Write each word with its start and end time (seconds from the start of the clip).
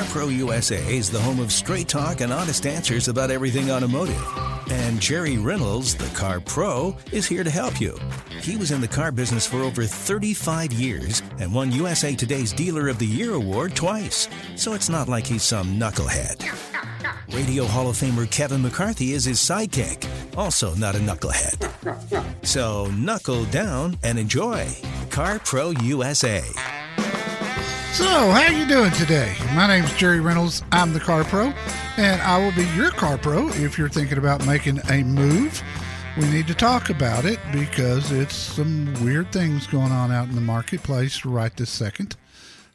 CarPro 0.00 0.34
USA 0.34 0.96
is 0.96 1.10
the 1.10 1.20
home 1.20 1.40
of 1.40 1.52
straight 1.52 1.86
talk 1.86 2.22
and 2.22 2.32
honest 2.32 2.64
answers 2.64 3.08
about 3.08 3.30
everything 3.30 3.70
automotive. 3.70 4.24
And 4.70 4.98
Jerry 4.98 5.36
Reynolds, 5.36 5.94
the 5.94 6.08
Car 6.18 6.40
Pro, 6.40 6.96
is 7.12 7.26
here 7.26 7.44
to 7.44 7.50
help 7.50 7.82
you. 7.82 7.98
He 8.40 8.56
was 8.56 8.70
in 8.70 8.80
the 8.80 8.88
car 8.88 9.12
business 9.12 9.46
for 9.46 9.58
over 9.58 9.84
35 9.84 10.72
years 10.72 11.22
and 11.38 11.52
won 11.52 11.70
USA 11.72 12.14
Today's 12.14 12.54
Dealer 12.54 12.88
of 12.88 12.98
the 12.98 13.06
Year 13.06 13.34
award 13.34 13.76
twice. 13.76 14.26
So 14.56 14.72
it's 14.72 14.88
not 14.88 15.06
like 15.06 15.26
he's 15.26 15.42
some 15.42 15.78
knucklehead. 15.78 16.48
Radio 17.34 17.66
Hall 17.66 17.90
of 17.90 17.96
Famer 17.96 18.28
Kevin 18.30 18.62
McCarthy 18.62 19.12
is 19.12 19.26
his 19.26 19.38
sidekick, 19.38 20.08
also 20.34 20.74
not 20.76 20.94
a 20.94 20.98
knucklehead. 20.98 22.46
So 22.46 22.86
knuckle 22.92 23.44
down 23.46 23.98
and 24.02 24.18
enjoy 24.18 24.66
Car 25.10 25.40
Pro 25.40 25.72
USA. 25.82 26.42
So, 27.92 28.04
how 28.06 28.46
you 28.46 28.68
doing 28.68 28.92
today? 28.92 29.34
My 29.52 29.66
name's 29.66 29.92
Jerry 29.94 30.20
Reynolds. 30.20 30.62
I'm 30.70 30.92
the 30.92 31.00
Car 31.00 31.24
Pro, 31.24 31.52
and 31.96 32.22
I 32.22 32.38
will 32.38 32.52
be 32.52 32.64
your 32.76 32.92
Car 32.92 33.18
Pro 33.18 33.48
if 33.48 33.76
you're 33.76 33.88
thinking 33.88 34.16
about 34.16 34.46
making 34.46 34.78
a 34.88 35.02
move. 35.02 35.60
We 36.16 36.24
need 36.30 36.46
to 36.46 36.54
talk 36.54 36.88
about 36.88 37.24
it 37.24 37.40
because 37.52 38.12
it's 38.12 38.36
some 38.36 38.94
weird 39.04 39.32
things 39.32 39.66
going 39.66 39.90
on 39.90 40.12
out 40.12 40.28
in 40.28 40.36
the 40.36 40.40
marketplace 40.40 41.24
right 41.24 41.54
this 41.56 41.70
second. 41.70 42.16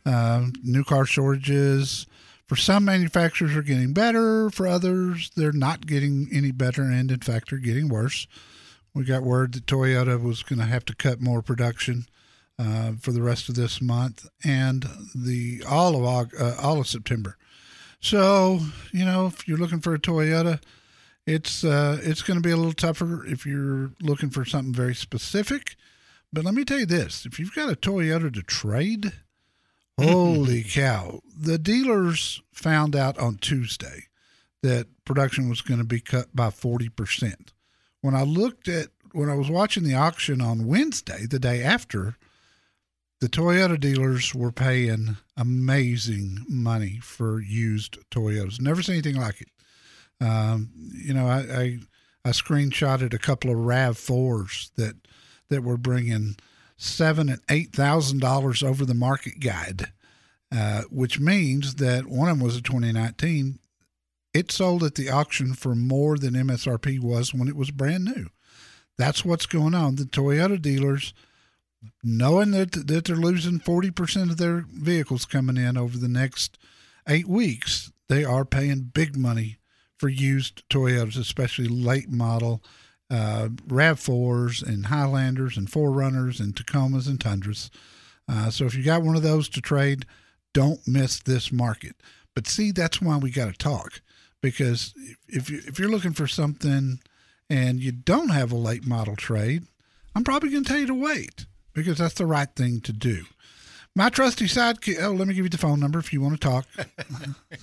Uh, 0.06 0.48
new 0.64 0.84
car 0.84 1.06
shortages 1.06 2.08
for 2.46 2.58
some 2.58 2.84
manufacturers 2.84 3.56
are 3.56 3.64
getting 3.64 3.94
better. 3.94 4.50
For 4.50 4.68
others, 4.68 5.32
they're 5.38 5.54
not 5.54 5.88
getting 5.88 6.28
any 6.32 6.52
better, 6.52 6.84
and 6.84 7.10
in 7.10 7.22
fact, 7.22 7.52
they're 7.52 7.60
getting 7.60 7.88
worse. 7.88 8.28
We 8.94 9.06
got 9.06 9.24
word 9.24 9.54
that 9.54 9.66
Toyota 9.66 10.22
was 10.22 10.44
going 10.44 10.60
to 10.60 10.66
have 10.66 10.84
to 10.86 10.96
cut 10.96 11.22
more 11.22 11.42
production 11.42 12.06
uh, 12.58 12.94
for 13.00 13.12
the 13.12 13.22
rest 13.22 13.50
of 13.50 13.56
this 13.56 13.82
month 13.82 14.28
and 14.44 14.88
the 15.14 15.64
all 15.68 15.96
of 15.96 16.04
August, 16.04 16.42
uh, 16.42 16.56
all 16.62 16.80
of 16.80 16.88
September. 16.88 17.38
So 18.00 18.60
you 18.92 19.06
know, 19.06 19.28
if 19.28 19.48
you're 19.48 19.58
looking 19.58 19.82
for 19.82 19.94
a 19.94 20.00
Toyota, 20.00 20.62
it's 21.26 21.64
uh, 21.64 22.00
it's 22.02 22.22
going 22.22 22.38
to 22.42 22.48
be 22.48 22.52
a 22.52 22.58
little 22.58 22.74
tougher 22.74 23.26
if 23.26 23.46
you're 23.46 23.92
looking 24.02 24.30
for 24.30 24.46
something 24.46 24.74
very 24.74 24.96
specific. 24.96 25.76
But 26.32 26.46
let 26.46 26.54
me 26.54 26.64
tell 26.66 26.80
you 26.80 26.86
this: 26.86 27.26
if 27.26 27.40
you've 27.40 27.56
got 27.56 27.72
a 27.72 27.76
Toyota 27.76 28.34
to 28.34 28.42
trade, 28.42 29.14
holy 30.00 30.64
cow! 30.64 31.22
The 31.38 31.58
dealers 31.58 32.42
found 32.54 32.96
out 32.96 33.18
on 33.18 33.38
Tuesday 33.38 34.06
that 34.62 34.88
production 35.04 35.50
was 35.50 35.62
going 35.62 35.80
to 35.80 35.86
be 35.86 36.00
cut 36.00 36.36
by 36.36 36.52
forty 36.52 36.90
percent. 36.90 37.54
When 38.02 38.16
I 38.16 38.24
looked 38.24 38.68
at 38.68 38.90
when 39.12 39.30
I 39.30 39.36
was 39.36 39.50
watching 39.50 39.84
the 39.84 39.96
auction 39.96 40.42
on 40.42 40.68
Wednesday, 40.68 41.26
the 41.26 41.40
day 41.40 41.64
after, 41.64 42.18
the 43.26 43.42
Toyota 43.42 43.80
dealers 43.80 44.36
were 44.36 44.52
paying 44.52 45.18
amazing 45.36 46.46
money 46.48 47.00
for 47.02 47.42
used 47.42 47.98
Toyotas. 48.12 48.62
Never 48.62 48.84
seen 48.84 48.98
anything 48.98 49.20
like 49.20 49.42
it. 49.42 49.48
Um, 50.24 50.70
you 50.94 51.12
know, 51.12 51.26
I, 51.26 51.40
I 51.40 51.80
I 52.24 52.30
screenshotted 52.30 53.16
a 53.16 53.18
couple 53.18 53.50
of 53.50 53.58
Rav 53.58 53.98
fours 53.98 54.70
that 54.76 54.94
that 55.50 55.64
were 55.64 55.76
bringing 55.76 56.36
seven 56.78 57.30
and 57.30 57.42
eight 57.50 57.74
thousand 57.74 58.22
dollars 58.22 58.62
over 58.62 58.86
the 58.86 58.94
market 58.94 59.40
guide, 59.40 59.92
uh, 60.56 60.84
which 60.92 61.20
means 61.20 61.76
that 61.76 62.06
one 62.06 62.30
of 62.30 62.38
them 62.38 62.46
was 62.46 62.58
a 62.58 62.62
2019. 62.62 63.58
It 64.36 64.52
sold 64.52 64.84
at 64.84 64.94
the 64.94 65.10
auction 65.10 65.56
for 65.56 65.74
more 65.74 66.20
than 66.20 66.36
MSRP 66.36 67.00
was 67.00 67.34
when 67.34 67.48
it 67.48 67.56
was 67.56 67.72
brand 67.72 68.06
new. 68.06 68.28
That's 69.00 69.26
what's 69.26 69.48
going 69.48 69.74
on. 69.74 69.96
The 69.96 70.04
Toyota 70.04 70.62
dealers 70.62 71.16
knowing 72.04 72.52
that 72.52 72.88
that 72.88 73.06
they're 73.06 73.16
losing 73.16 73.60
40% 73.60 74.32
of 74.32 74.38
their 74.38 74.66
vehicles 74.70 75.26
coming 75.26 75.58
in 75.58 75.78
over 75.78 75.98
the 75.98 76.08
next 76.08 76.58
8 77.08 77.28
weeks, 77.28 77.92
they 78.10 78.24
are 78.24 78.46
paying 78.46 78.92
big 78.94 79.18
money 79.18 79.58
for 79.98 80.10
used 80.10 80.68
Toyotas, 80.70 81.18
especially 81.18 81.68
late 81.68 82.10
model 82.10 82.64
uh, 83.10 83.50
RAV4s 83.68 84.66
and 84.66 84.88
Highlanders 84.88 85.58
and 85.58 85.70
4Runners 85.70 86.40
and 86.40 86.56
Tacomas 86.56 87.08
and 87.08 87.20
Tundras. 87.20 87.70
Uh, 88.28 88.50
so 88.50 88.66
if 88.66 88.76
you 88.76 88.84
got 88.84 89.04
one 89.04 89.16
of 89.16 89.22
those 89.22 89.48
to 89.50 89.62
trade, 89.62 90.06
don't 90.54 90.88
miss 90.88 91.20
this 91.20 91.52
market. 91.52 91.96
But 92.34 92.48
see, 92.48 92.72
that's 92.72 93.02
why 93.02 93.18
we 93.18 93.30
got 93.30 93.46
to 93.46 93.58
talk 93.58 94.02
because 94.42 94.94
if 95.28 95.50
you 95.50 95.62
if 95.66 95.80
you're 95.80 95.90
looking 95.90 96.14
for 96.14 96.28
something 96.28 97.00
and 97.50 97.80
you 97.80 97.92
don't 97.92 98.30
have 98.30 98.52
a 98.52 98.58
late 98.58 98.86
model 98.86 99.16
trade, 99.16 99.64
I'm 100.16 100.24
probably 100.24 100.50
going 100.50 100.64
to 100.64 100.70
tell 100.70 100.80
you 100.80 100.88
to 100.88 100.94
wait 100.94 101.46
because 101.76 102.00
that's 102.00 102.16
the 102.16 102.26
right 102.26 102.50
thing 102.56 102.82
to 102.82 102.92
do. 102.92 103.26
My 103.98 104.10
trusty 104.10 104.46
sidekick. 104.46 105.02
Oh, 105.02 105.12
let 105.12 105.28
me 105.28 105.34
give 105.34 105.46
you 105.46 105.50
the 105.50 105.58
phone 105.58 105.80
number 105.80 106.00
if 106.00 106.12
you 106.12 106.20
want 106.20 106.34
to 106.34 106.40
talk. 106.40 106.66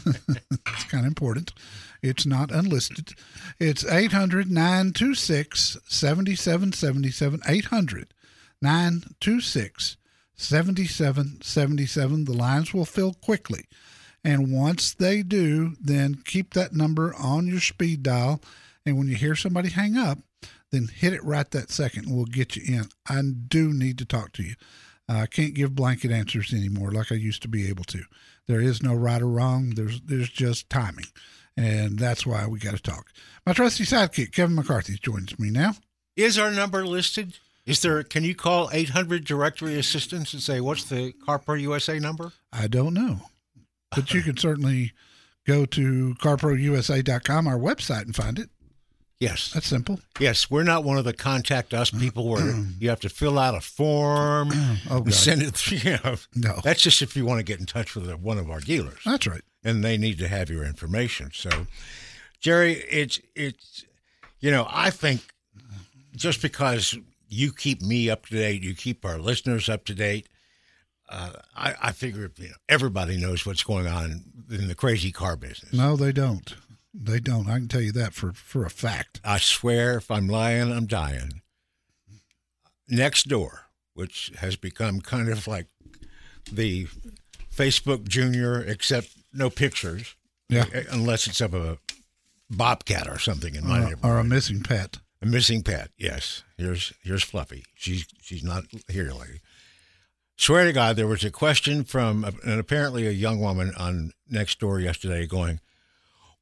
it's 0.06 0.84
kind 0.84 1.04
of 1.04 1.08
important. 1.08 1.52
It's 2.00 2.24
not 2.24 2.50
unlisted. 2.50 3.14
It's 3.58 3.84
800 3.84 4.50
926 4.50 5.78
7777. 5.86 7.40
800 7.46 8.14
926 8.62 9.96
7777. 10.34 12.24
The 12.24 12.32
lines 12.32 12.72
will 12.72 12.86
fill 12.86 13.12
quickly. 13.14 13.66
And 14.24 14.52
once 14.52 14.94
they 14.94 15.22
do, 15.22 15.74
then 15.80 16.22
keep 16.24 16.54
that 16.54 16.72
number 16.72 17.14
on 17.18 17.46
your 17.46 17.60
speed 17.60 18.02
dial. 18.02 18.40
And 18.86 18.96
when 18.96 19.08
you 19.08 19.16
hear 19.16 19.34
somebody 19.34 19.68
hang 19.68 19.96
up, 19.96 20.18
then 20.72 20.88
hit 20.88 21.12
it 21.12 21.22
right 21.22 21.48
that 21.50 21.70
second 21.70 22.06
and 22.06 22.16
we'll 22.16 22.24
get 22.24 22.56
you 22.56 22.76
in. 22.76 22.88
I 23.08 23.22
do 23.22 23.72
need 23.72 23.98
to 23.98 24.04
talk 24.04 24.32
to 24.32 24.42
you. 24.42 24.54
I 25.08 25.26
can't 25.26 25.54
give 25.54 25.74
blanket 25.74 26.10
answers 26.10 26.52
anymore 26.52 26.90
like 26.90 27.12
I 27.12 27.16
used 27.16 27.42
to 27.42 27.48
be 27.48 27.68
able 27.68 27.84
to. 27.84 28.02
There 28.48 28.60
is 28.60 28.82
no 28.82 28.94
right 28.94 29.20
or 29.20 29.28
wrong. 29.28 29.70
There's 29.70 30.00
there's 30.00 30.30
just 30.30 30.70
timing. 30.70 31.06
And 31.56 31.98
that's 31.98 32.26
why 32.26 32.46
we 32.46 32.58
got 32.58 32.74
to 32.74 32.82
talk. 32.82 33.12
My 33.44 33.52
trusty 33.52 33.84
sidekick, 33.84 34.32
Kevin 34.32 34.56
McCarthy, 34.56 34.96
joins 34.96 35.38
me 35.38 35.50
now. 35.50 35.74
Is 36.16 36.38
our 36.38 36.50
number 36.50 36.86
listed? 36.86 37.38
Is 37.66 37.80
there? 37.80 38.02
Can 38.02 38.24
you 38.24 38.34
call 38.34 38.70
800 38.72 39.24
directory 39.24 39.78
assistance 39.78 40.32
and 40.32 40.42
say 40.42 40.60
what's 40.60 40.84
the 40.84 41.12
CarPro 41.26 41.60
USA 41.60 41.98
number? 41.98 42.32
I 42.52 42.66
don't 42.66 42.94
know, 42.94 43.20
but 43.94 44.12
you 44.14 44.22
can 44.24 44.36
certainly 44.36 44.92
go 45.46 45.64
to 45.66 46.14
carprousa.com, 46.20 47.46
our 47.46 47.58
website, 47.58 48.02
and 48.02 48.16
find 48.16 48.38
it. 48.38 48.48
Yes, 49.22 49.52
That's 49.52 49.66
simple. 49.68 50.00
yes. 50.18 50.50
We're 50.50 50.64
not 50.64 50.82
one 50.84 50.98
of 50.98 51.04
the 51.04 51.12
contact 51.12 51.72
us 51.72 51.90
people 51.90 52.28
where 52.28 52.56
you 52.80 52.88
have 52.88 52.98
to 53.00 53.08
fill 53.08 53.38
out 53.38 53.54
a 53.54 53.60
form 53.60 54.50
Oh, 54.90 55.02
and 55.04 55.14
send 55.14 55.42
it. 55.42 55.54
through, 55.54 55.78
You 55.90 55.98
know, 56.04 56.16
No. 56.34 56.60
that's 56.64 56.82
just 56.82 57.02
if 57.02 57.16
you 57.16 57.24
want 57.24 57.38
to 57.38 57.44
get 57.44 57.60
in 57.60 57.66
touch 57.66 57.94
with 57.94 58.10
one 58.16 58.38
of 58.38 58.50
our 58.50 58.60
dealers. 58.60 58.98
That's 59.04 59.26
right. 59.28 59.42
and 59.62 59.84
they 59.84 59.96
need 59.96 60.18
to 60.18 60.28
have 60.28 60.50
your 60.50 60.64
information. 60.64 61.30
So, 61.32 61.50
Jerry, 62.40 62.72
it's 62.90 63.20
it's 63.36 63.84
you 64.40 64.50
know 64.50 64.66
I 64.68 64.90
think 64.90 65.20
just 66.16 66.42
because 66.42 66.98
you 67.28 67.52
keep 67.52 67.80
me 67.80 68.10
up 68.10 68.26
to 68.26 68.34
date, 68.34 68.62
you 68.64 68.74
keep 68.74 69.04
our 69.04 69.18
listeners 69.18 69.68
up 69.68 69.84
to 69.86 69.94
date. 69.94 70.28
Uh, 71.08 71.32
I, 71.54 71.74
I 71.80 71.92
figure 71.92 72.30
you 72.38 72.48
know, 72.48 72.54
everybody 72.68 73.16
knows 73.18 73.44
what's 73.46 73.62
going 73.62 73.86
on 73.86 74.24
in 74.50 74.66
the 74.68 74.74
crazy 74.74 75.12
car 75.12 75.36
business. 75.36 75.72
No, 75.72 75.94
they 75.94 76.10
don't. 76.10 76.54
They 76.94 77.20
don't. 77.20 77.48
I 77.48 77.58
can 77.58 77.68
tell 77.68 77.80
you 77.80 77.92
that 77.92 78.12
for, 78.12 78.32
for 78.32 78.64
a 78.64 78.70
fact. 78.70 79.20
I 79.24 79.38
swear, 79.38 79.96
if 79.96 80.10
I'm 80.10 80.28
lying, 80.28 80.70
I'm 80.70 80.86
dying. 80.86 81.40
Nextdoor, 82.90 83.60
which 83.94 84.32
has 84.38 84.56
become 84.56 85.00
kind 85.00 85.28
of 85.30 85.46
like 85.46 85.66
the 86.50 86.86
Facebook 87.54 88.08
Junior, 88.08 88.60
except 88.60 89.08
no 89.32 89.48
pictures. 89.50 90.16
Yeah. 90.48 90.66
Uh, 90.74 90.82
unless 90.90 91.26
it's 91.26 91.40
of 91.40 91.54
a 91.54 91.78
bobcat 92.50 93.08
or 93.08 93.18
something 93.18 93.54
in 93.54 93.66
my 93.66 93.78
Or, 93.78 93.80
neighborhood. 93.84 94.04
or 94.04 94.18
a 94.18 94.24
missing 94.24 94.62
pet. 94.62 94.98
A 95.22 95.26
missing 95.26 95.62
pet. 95.62 95.90
Yes. 95.96 96.42
Here's 96.58 96.92
here's 97.02 97.22
Fluffy. 97.22 97.64
She's 97.76 98.06
she's 98.20 98.42
not 98.44 98.64
here, 98.88 99.12
lady. 99.12 99.40
Swear 100.36 100.64
to 100.64 100.72
God, 100.72 100.96
there 100.96 101.06
was 101.06 101.24
a 101.24 101.30
question 101.30 101.84
from 101.84 102.24
a, 102.24 102.32
and 102.44 102.58
apparently 102.58 103.06
a 103.06 103.10
young 103.12 103.38
woman 103.40 103.72
on 103.78 104.12
Nextdoor 104.30 104.82
yesterday 104.82 105.26
going, 105.26 105.60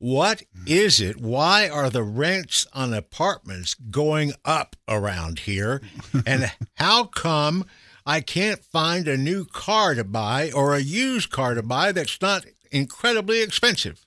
"What 0.01 0.43
hmm. 0.53 0.65
is 0.67 1.01
it? 1.01 1.21
Why 1.21 1.69
are 1.69 1.89
the 1.89 2.03
rents 2.03 2.67
on 2.73 2.93
apartments 2.93 3.75
going 3.75 4.33
up 4.45 4.75
around 4.89 5.41
here? 5.41 5.81
And 6.27 6.53
how 6.75 7.05
come 7.05 7.65
I 8.05 8.21
can't 8.21 8.65
find 8.65 9.07
a 9.07 9.17
new 9.17 9.45
car 9.45 9.95
to 9.95 10.03
buy 10.03 10.51
or 10.51 10.75
a 10.75 10.81
used 10.81 11.31
car 11.31 11.55
to 11.55 11.63
buy 11.63 11.93
that's 11.93 12.21
not 12.21 12.45
incredibly 12.73 13.41
expensive?" 13.41 14.05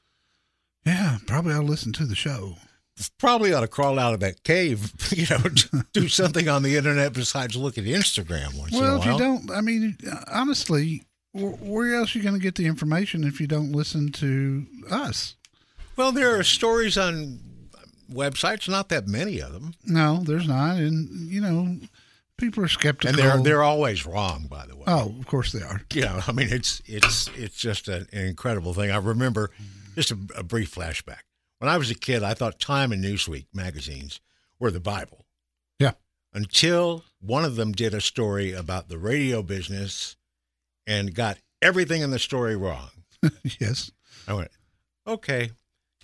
Yeah, 0.85 1.19
probably 1.25 1.53
I'll 1.53 1.63
listen 1.63 1.93
to 1.93 2.05
the 2.05 2.15
show. 2.15 2.57
probably 3.17 3.53
ought 3.53 3.61
to 3.61 3.67
crawl 3.67 3.97
out 3.97 4.13
of 4.13 4.19
that 4.19 4.43
cave, 4.43 4.91
you 5.11 5.25
know, 5.29 5.83
do 5.93 6.07
something 6.19 6.49
on 6.49 6.63
the 6.63 6.75
internet 6.75 7.13
besides 7.13 7.55
look 7.55 7.77
at 7.77 7.85
Instagram 7.85 8.57
once 8.57 8.73
Well, 8.73 8.81
in 8.81 8.87
a 8.87 8.97
while. 8.97 8.99
if 8.99 9.05
you 9.05 9.17
don't, 9.17 9.51
I 9.51 9.61
mean, 9.61 9.97
honestly, 10.31 11.03
where 11.33 11.95
else 11.95 12.13
are 12.13 12.19
you 12.19 12.23
going 12.23 12.35
to 12.35 12.41
get 12.41 12.55
the 12.55 12.67
information 12.67 13.23
if 13.23 13.41
you 13.41 13.47
don't 13.47 13.71
listen 13.71 14.11
to 14.13 14.67
us? 14.91 15.35
Well, 15.95 16.11
there 16.11 16.37
are 16.37 16.43
stories 16.43 16.97
on 16.97 17.39
websites, 18.11 18.67
not 18.67 18.89
that 18.89 19.07
many 19.07 19.39
of 19.41 19.53
them. 19.53 19.73
No, 19.85 20.23
there's 20.23 20.47
not. 20.47 20.77
And, 20.77 21.29
you 21.29 21.41
know, 21.41 21.77
People 22.37 22.63
are 22.63 22.67
skeptical. 22.67 23.09
and 23.09 23.17
they're 23.17 23.41
they're 23.41 23.63
always 23.63 24.05
wrong, 24.05 24.47
by 24.49 24.65
the 24.65 24.75
way. 24.75 24.83
oh, 24.87 25.15
of 25.19 25.27
course 25.27 25.51
they 25.51 25.61
are. 25.61 25.81
Yeah. 25.93 26.21
I 26.27 26.31
mean, 26.31 26.47
it's 26.49 26.81
it's 26.85 27.29
it's 27.37 27.55
just 27.55 27.87
an, 27.87 28.07
incredible 28.11 28.73
thing. 28.73 28.89
I 28.91 28.97
remember 28.97 29.51
just 29.95 30.11
a, 30.11 30.17
a 30.37 30.43
brief 30.43 30.73
flashback. 30.73 31.21
When 31.59 31.69
I 31.69 31.77
was 31.77 31.91
a 31.91 31.95
kid, 31.95 32.23
I 32.23 32.33
thought 32.33 32.59
Time 32.59 32.91
and 32.91 33.03
Newsweek 33.03 33.45
magazines 33.53 34.19
were 34.59 34.71
the 34.71 34.79
Bible. 34.79 35.25
Yeah. 35.79 35.91
Until 36.33 37.05
one 37.21 37.45
of 37.45 37.55
them 37.55 37.71
did 37.71 37.93
a 37.93 38.01
story 38.01 38.51
about 38.51 38.89
the 38.89 38.97
radio 38.97 39.43
business 39.43 40.17
and 40.87 41.13
got 41.13 41.37
everything 41.61 42.01
in 42.01 42.09
the 42.09 42.19
story 42.19 42.55
wrong. 42.55 42.89
yes. 43.59 43.91
I 44.27 44.33
went, 44.33 44.51
okay, 45.07 45.51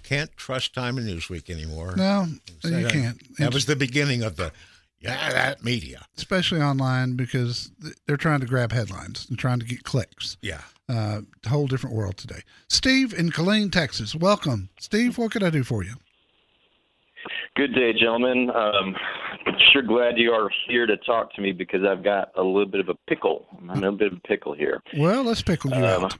can't 0.03 0.35
trust 0.37 0.73
Time 0.73 0.97
and 0.97 1.07
Newsweek 1.07 1.49
anymore. 1.49 1.93
No, 1.95 2.27
So 2.61 2.69
you 2.69 2.83
that- 2.83 2.91
can't. 2.91 3.19
That 3.37 3.43
It's- 3.45 3.53
was 3.53 3.65
the 3.65 3.75
beginning 3.75 4.23
of 4.23 4.35
the 4.35 4.51
yeah 5.01 5.31
that 5.31 5.63
media. 5.63 6.05
especially 6.17 6.61
online 6.61 7.15
because 7.15 7.71
they're 8.05 8.17
trying 8.17 8.39
to 8.41 8.45
grab 8.45 8.71
headlines 8.71 9.25
and 9.29 9.37
trying 9.39 9.59
to 9.59 9.65
get 9.65 9.83
clicks. 9.83 10.37
Yeah. 10.41 10.61
Uh, 10.89 11.21
a 11.45 11.49
whole 11.49 11.67
different 11.67 11.95
world 11.95 12.17
today. 12.17 12.41
Steve 12.67 13.13
in 13.13 13.29
Killeen, 13.31 13.71
Texas. 13.71 14.15
Welcome, 14.15 14.69
Steve. 14.79 15.17
What 15.17 15.31
could 15.31 15.43
I 15.43 15.49
do 15.51 15.63
for 15.63 15.83
you? 15.83 15.93
Good 17.55 17.73
day, 17.75 17.93
gentlemen. 17.93 18.49
Um, 18.51 18.95
sure 19.71 19.81
glad 19.81 20.17
you 20.17 20.31
are 20.31 20.49
here 20.67 20.85
to 20.87 20.95
talk 20.97 21.33
to 21.35 21.41
me 21.41 21.51
because 21.51 21.83
I've 21.83 22.03
got 22.03 22.29
a 22.35 22.41
little 22.41 22.65
bit 22.65 22.79
of 22.79 22.89
a 22.89 22.95
pickle. 23.07 23.45
I'm 23.69 23.77
in 23.77 23.83
a 23.83 23.91
bit 23.91 24.07
of 24.13 24.17
a 24.17 24.21
pickle 24.27 24.53
here. 24.53 24.81
Well, 24.97 25.23
let's 25.23 25.41
pickle 25.41 25.71
you 25.71 25.85
Um, 25.85 26.05
out. 26.05 26.17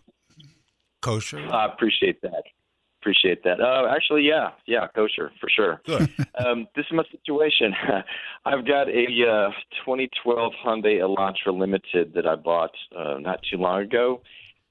Kosher. 1.02 1.40
I 1.52 1.66
appreciate 1.66 2.22
that. 2.24 2.44
Appreciate 3.02 3.44
that. 3.44 3.62
Uh, 3.62 3.88
actually, 3.96 4.24
yeah, 4.24 4.50
yeah, 4.66 4.88
kosher 4.94 5.32
for 5.40 5.50
sure. 5.50 5.82
Good. 5.86 6.10
Um, 6.46 6.68
this 6.74 6.86
is 6.86 6.94
my 6.94 7.04
situation. 7.12 7.74
I've 8.46 8.66
got 8.66 8.88
a 8.88 9.04
uh, 9.04 9.52
2012 9.84 10.54
Hyundai 10.66 11.00
Elantra 11.00 11.54
Limited 11.54 12.14
that 12.14 12.26
I 12.26 12.36
bought 12.36 12.72
uh, 12.98 13.20
not 13.20 13.42
too 13.52 13.58
long 13.58 13.82
ago, 13.82 14.22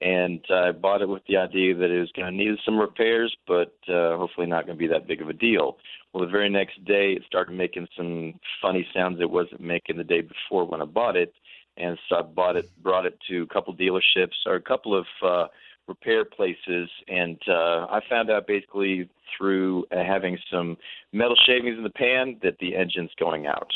and 0.01 0.43
I 0.49 0.73
bought 0.73 1.03
it 1.03 1.09
with 1.11 1.23
the 1.29 1.37
idea 1.37 1.75
that 1.75 1.91
it 1.91 2.01
was 2.01 2.11
going 2.13 2.31
to 2.31 2.37
need 2.37 2.57
some 2.65 2.79
repairs, 2.79 3.37
but 3.47 3.75
uh, 3.87 4.17
hopefully 4.17 4.47
not 4.47 4.65
going 4.65 4.79
to 4.79 4.83
be 4.83 4.87
that 4.89 5.07
big 5.07 5.21
of 5.21 5.29
a 5.29 5.35
deal. 5.35 5.77
Well, 6.13 6.25
the 6.25 6.31
very 6.31 6.49
next 6.49 6.83
day, 6.87 7.13
it 7.13 7.23
started 7.27 7.53
making 7.53 7.89
some 7.97 8.41
funny 8.63 8.87
sounds 8.95 9.21
it 9.21 9.31
wasn't 9.31 9.61
making 9.61 9.99
the 9.99 10.05
day 10.05 10.23
before 10.23 10.65
when 10.65 10.81
I 10.81 10.87
bought 10.87 11.17
it, 11.17 11.35
and 11.77 11.99
so 12.09 12.17
I 12.17 12.23
bought 12.23 12.57
it, 12.57 12.71
brought 12.83 13.05
it 13.05 13.19
to 13.29 13.43
a 13.43 13.47
couple 13.47 13.77
dealerships 13.77 14.47
or 14.47 14.55
a 14.55 14.63
couple 14.63 14.97
of 14.97 15.07
uh, 15.23 15.49
repair 15.89 16.25
places, 16.25 16.89
and 17.09 17.39
uh, 17.49 17.87
I 17.91 18.01
found 18.09 18.31
out 18.31 18.47
basically 18.47 19.09
through 19.37 19.87
uh, 19.91 20.05
having 20.05 20.39
some 20.51 20.77
metal 21.13 21.37
shavings 21.47 21.77
in 21.77 21.83
the 21.83 21.91
pan 21.91 22.39
that 22.43 22.59
the 22.61 22.77
engine's 22.77 23.11
going 23.19 23.47
out, 23.47 23.73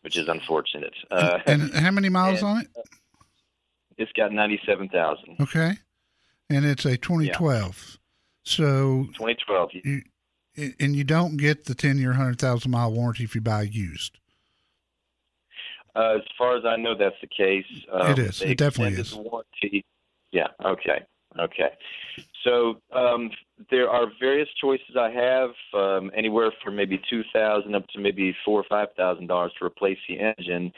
which 0.00 0.16
is 0.16 0.28
unfortunate. 0.28 0.94
Uh, 1.10 1.38
and 1.46 1.72
how 1.74 1.90
many 1.90 2.08
miles 2.08 2.40
and- 2.40 2.48
on 2.48 2.60
it? 2.62 2.68
it's 3.98 4.12
got 4.12 4.32
ninety-seven 4.32 4.88
thousand. 4.88 5.36
Okay. 5.40 5.72
And 6.48 6.64
it's 6.64 6.84
a 6.84 6.96
2012. 6.96 7.98
So, 8.44 9.08
2012. 9.16 9.70
you, 9.82 10.02
and 10.78 10.94
you 10.94 11.02
don't 11.02 11.36
get 11.38 11.64
the 11.64 11.74
10 11.74 11.98
year, 11.98 12.10
100,000 12.10 12.70
mile 12.70 12.92
warranty 12.92 13.24
if 13.24 13.34
you 13.34 13.40
buy 13.40 13.62
used. 13.62 14.18
Uh, 15.96 16.18
as 16.18 16.22
far 16.38 16.56
as 16.56 16.64
I 16.64 16.76
know, 16.76 16.94
that's 16.96 17.16
the 17.20 17.26
case. 17.26 17.64
Um, 17.92 18.12
It 18.12 18.18
is. 18.20 18.42
It 18.42 18.58
definitely 18.58 19.00
is. 19.00 19.12
Warranty. 19.14 19.84
Yeah. 20.30 20.48
Okay. 20.64 21.02
Okay. 21.40 21.70
So 22.44 22.80
um, 22.92 23.30
there 23.70 23.90
are 23.90 24.06
various 24.20 24.48
choices 24.60 24.96
I 24.98 25.10
have, 25.10 25.50
um, 25.74 26.10
anywhere 26.14 26.52
from 26.62 26.76
maybe 26.76 27.00
two 27.10 27.22
thousand 27.32 27.74
up 27.74 27.86
to 27.88 27.98
maybe 27.98 28.34
four 28.44 28.60
or 28.60 28.64
five 28.68 28.88
thousand 28.96 29.26
dollars 29.26 29.52
to 29.58 29.64
replace 29.64 29.98
the 30.08 30.18
engine. 30.20 30.72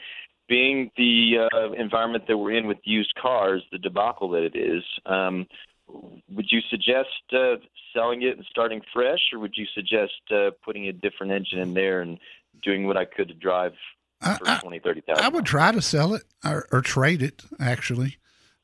Being 0.47 0.89
the 0.97 1.47
uh, 1.53 1.71
environment 1.73 2.25
that 2.27 2.37
we're 2.37 2.53
in 2.57 2.65
with 2.65 2.79
used 2.83 3.13
cars, 3.21 3.61
the 3.71 3.77
debacle 3.77 4.29
that 4.31 4.41
it 4.41 4.55
is, 4.55 4.83
um, 5.05 5.45
would 5.87 6.47
you 6.49 6.61
suggest 6.71 7.09
uh, 7.33 7.57
selling 7.93 8.23
it 8.23 8.37
and 8.37 8.45
starting 8.49 8.81
fresh, 8.91 9.19
or 9.31 9.37
would 9.39 9.53
you 9.55 9.67
suggest 9.75 10.13
uh, 10.31 10.49
putting 10.65 10.87
a 10.87 10.91
different 10.91 11.33
engine 11.33 11.59
in 11.59 11.75
there 11.75 12.01
and 12.01 12.17
doing 12.63 12.87
what 12.87 12.97
I 12.97 13.05
could 13.05 13.27
to 13.27 13.35
drive 13.35 13.73
I, 14.21 14.37
for 14.37 14.49
I, 14.49 14.59
twenty, 14.59 14.79
thirty 14.79 15.01
thousand? 15.01 15.23
I 15.23 15.29
would 15.29 15.45
try 15.45 15.71
to 15.71 15.83
sell 15.83 16.15
it 16.15 16.23
or, 16.43 16.67
or 16.71 16.81
trade 16.81 17.21
it, 17.21 17.43
actually. 17.59 18.17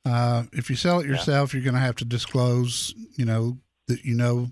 Uh, 0.06 0.44
if 0.54 0.70
you 0.70 0.76
sell 0.76 1.00
it 1.00 1.08
yourself, 1.08 1.54
you're 1.54 1.64
going 1.64 1.74
to 1.74 1.80
have 1.80 1.96
to 1.96 2.06
disclose, 2.06 2.94
you 3.16 3.26
know, 3.26 3.58
that 3.88 4.04
you 4.06 4.14
know 4.16 4.52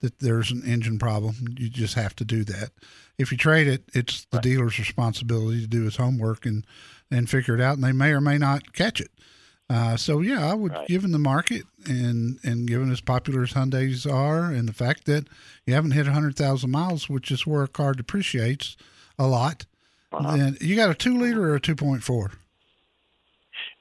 that 0.00 0.18
there's 0.20 0.50
an 0.50 0.62
engine 0.64 0.98
problem. 0.98 1.34
You 1.58 1.68
just 1.68 1.94
have 1.94 2.14
to 2.16 2.24
do 2.24 2.44
that. 2.44 2.70
If 3.18 3.30
you 3.30 3.38
trade 3.38 3.68
it, 3.68 3.84
it's 3.94 4.26
the 4.30 4.40
dealer's 4.40 4.78
responsibility 4.78 5.60
to 5.60 5.66
do 5.66 5.82
his 5.84 5.96
homework 5.96 6.46
and, 6.46 6.64
and 7.10 7.28
figure 7.30 7.54
it 7.54 7.60
out, 7.60 7.74
and 7.74 7.84
they 7.84 7.92
may 7.92 8.10
or 8.10 8.20
may 8.20 8.38
not 8.38 8.72
catch 8.72 9.00
it. 9.00 9.10
Uh, 9.70 9.96
so 9.96 10.20
yeah, 10.20 10.50
I 10.50 10.54
would, 10.54 10.72
Right. 10.72 10.88
given 10.88 11.12
the 11.12 11.18
market 11.18 11.62
and 11.86 12.38
and 12.42 12.66
given 12.68 12.90
as 12.92 13.00
popular 13.00 13.42
as 13.42 13.52
Hyundai's 13.52 14.04
are, 14.06 14.46
and 14.46 14.68
the 14.68 14.72
fact 14.72 15.04
that 15.06 15.28
you 15.66 15.72
haven't 15.74 15.92
hit 15.92 16.06
hundred 16.06 16.36
thousand 16.36 16.70
miles, 16.70 17.08
which 17.08 17.30
is 17.30 17.46
where 17.46 17.62
a 17.62 17.68
car 17.68 17.92
depreciates 17.94 18.76
a 19.18 19.26
lot, 19.26 19.64
Uh-huh. 20.12 20.36
then 20.36 20.58
you 20.60 20.74
got 20.76 20.90
a 20.90 20.94
two 20.94 21.16
liter 21.16 21.48
or 21.50 21.54
a 21.54 21.60
two 21.60 21.76
point 21.76 22.02
four. 22.02 22.32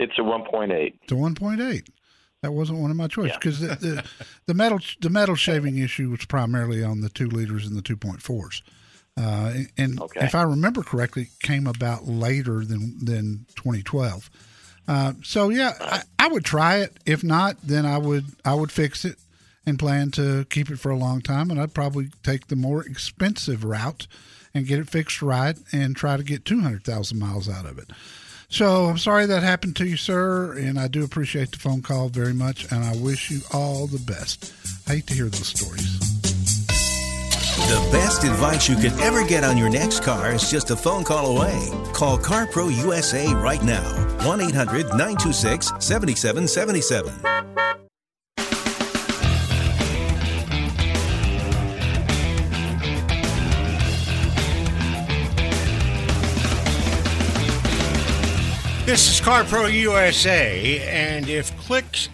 It's 0.02 0.18
a 0.18 0.22
1.8. 0.22 0.94
to 1.08 1.16
1.8. 1.16 1.88
That 2.42 2.52
wasn't 2.54 2.80
one 2.80 2.90
of 2.92 2.98
my 2.98 3.08
choices 3.08 3.32
Yeah. 3.34 3.38
because 3.38 3.60
the, 3.60 3.68
the 3.76 4.04
the 4.48 4.54
metal 4.54 4.80
the 5.00 5.10
metal 5.10 5.36
shaving 5.36 5.78
issue 5.78 6.10
was 6.10 6.26
primarily 6.26 6.84
on 6.84 7.02
the 7.02 7.10
two 7.10 7.28
liters 7.28 7.68
and 7.68 7.78
the 7.78 7.82
2.4s. 7.84 8.62
Uh, 9.18 9.66
and 9.78 10.00
Okay. 10.02 10.26
if 10.26 10.34
I 10.34 10.42
remember 10.44 10.82
correctly, 10.84 11.24
it 11.24 11.40
came 11.46 11.68
about 11.68 12.06
later 12.08 12.66
than 12.66 12.98
than 13.06 13.46
2012. 13.56 14.30
Uh, 14.88 15.14
so 15.24 15.50
yeah, 15.50 15.74
I, 15.80 16.02
I 16.18 16.28
would 16.30 16.44
try 16.44 16.78
it. 16.78 16.98
If 17.06 17.24
not, 17.24 17.58
then 17.62 17.86
I 17.86 17.98
would 18.00 18.26
I 18.44 18.56
would 18.56 18.72
fix 18.72 19.06
it 19.06 19.18
and 19.66 19.78
plan 19.78 20.10
to 20.12 20.46
keep 20.50 20.72
it 20.72 20.80
for 20.80 20.90
a 20.90 20.96
long 20.98 21.22
time. 21.22 21.52
And 21.52 21.62
I'd 21.62 21.76
probably 21.76 22.10
take 22.24 22.48
the 22.48 22.56
more 22.56 22.84
expensive 22.84 23.64
route 23.64 24.08
and 24.56 24.66
get 24.66 24.80
it 24.80 24.90
fixed 24.90 25.22
right 25.22 25.56
and 25.72 25.96
try 25.96 26.18
to 26.18 26.24
get 26.24 26.44
200,000 26.46 27.18
miles 27.20 27.48
out 27.48 27.66
of 27.68 27.78
it. 27.78 27.92
So 28.52 28.88
I'm 28.88 28.98
sorry 28.98 29.26
that 29.28 29.44
happened 29.44 29.78
to 29.78 29.88
you, 29.88 29.96
sir, 29.96 30.58
and 30.58 30.78
I 30.78 30.90
do 30.90 31.06
appreciate 31.06 31.52
the 31.52 31.58
phone 31.58 31.82
call 31.82 32.10
very 32.10 32.34
much, 32.34 32.70
and 32.70 32.84
I 32.84 32.94
wish 32.98 33.32
you 33.32 33.40
all 33.54 33.88
the 33.88 33.98
best. 34.00 34.54
I 34.90 34.96
hate 34.96 35.08
to 35.08 35.14
hear 35.14 35.30
those 35.30 35.48
stories. 35.48 36.00
The 37.72 37.90
best 37.94 38.26
advice 38.26 38.68
you 38.68 38.76
could 38.76 38.92
ever 39.00 39.24
get 39.26 39.46
on 39.46 39.58
your 39.58 39.70
next 39.70 40.04
car 40.04 40.34
is 40.34 40.52
just 40.52 40.70
a 40.70 40.76
phone 40.76 41.06
call 41.06 41.38
away. 41.38 41.70
Call 41.94 42.18
CarPro 42.18 42.76
USA 42.84 43.34
right 43.36 43.64
now. 43.64 43.90
1 44.28 44.42
800 44.42 44.88
926 44.90 45.72
7777. 45.80 47.61
This 58.92 59.22
is 59.22 59.26
CarPro 59.26 59.72
USA, 59.72 60.82
and 60.82 61.30
if 61.30 61.58
clicks 61.60 62.10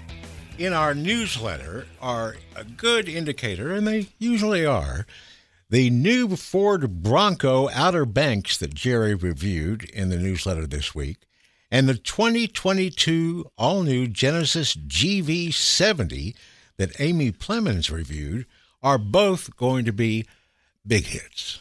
in 0.60 0.74
our 0.74 0.94
newsletter 0.94 1.88
are 2.00 2.36
a 2.56 2.64
good 2.64 3.10
indicator, 3.10 3.74
and 3.74 3.88
they 3.88 4.10
usually 4.20 4.64
are, 4.64 5.08
the 5.72 5.90
new 5.90 6.36
Ford 6.36 7.02
Bronco 7.02 7.68
Outer 7.70 8.06
Banks 8.06 8.60
that 8.60 8.76
Jerry 8.76 9.16
reviewed 9.16 9.86
in 9.86 10.10
the 10.10 10.20
newsletter 10.20 10.68
this 10.68 10.94
week, 10.94 11.18
and 11.72 11.90
the 11.90 11.96
2022 11.96 13.50
all 13.58 13.82
new 13.82 14.08
Genesis 14.08 14.76
GV70 14.76 16.36
that 16.78 17.02
Amy 17.02 17.32
Plemons 17.32 17.90
reviewed 17.90 18.46
are 18.84 19.00
both 19.00 19.58
going 19.58 19.84
to 19.86 19.92
be 19.92 20.28
big 20.86 21.06
hits. 21.06 21.60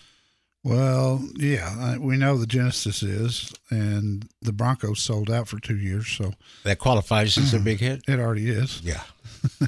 Well, 0.67 1.25
yeah, 1.37 1.97
we 1.99 2.17
know 2.17 2.37
the 2.37 2.47
Genesis 2.47 3.01
is, 3.01 3.55
and 3.71 4.29
the 4.43 4.53
Broncos 4.53 5.01
sold 5.01 5.31
out 5.31 5.47
for 5.47 5.61
two 5.61 5.77
years, 5.77 6.09
so 6.09 6.33
That 6.65 6.81
qualifies 6.81 7.39
as 7.39 7.55
a 7.55 7.61
big 7.61 7.79
hit? 7.79 8.03
it 8.09 8.19
already 8.19 8.51
is. 8.51 8.83
Yeah. 8.83 9.03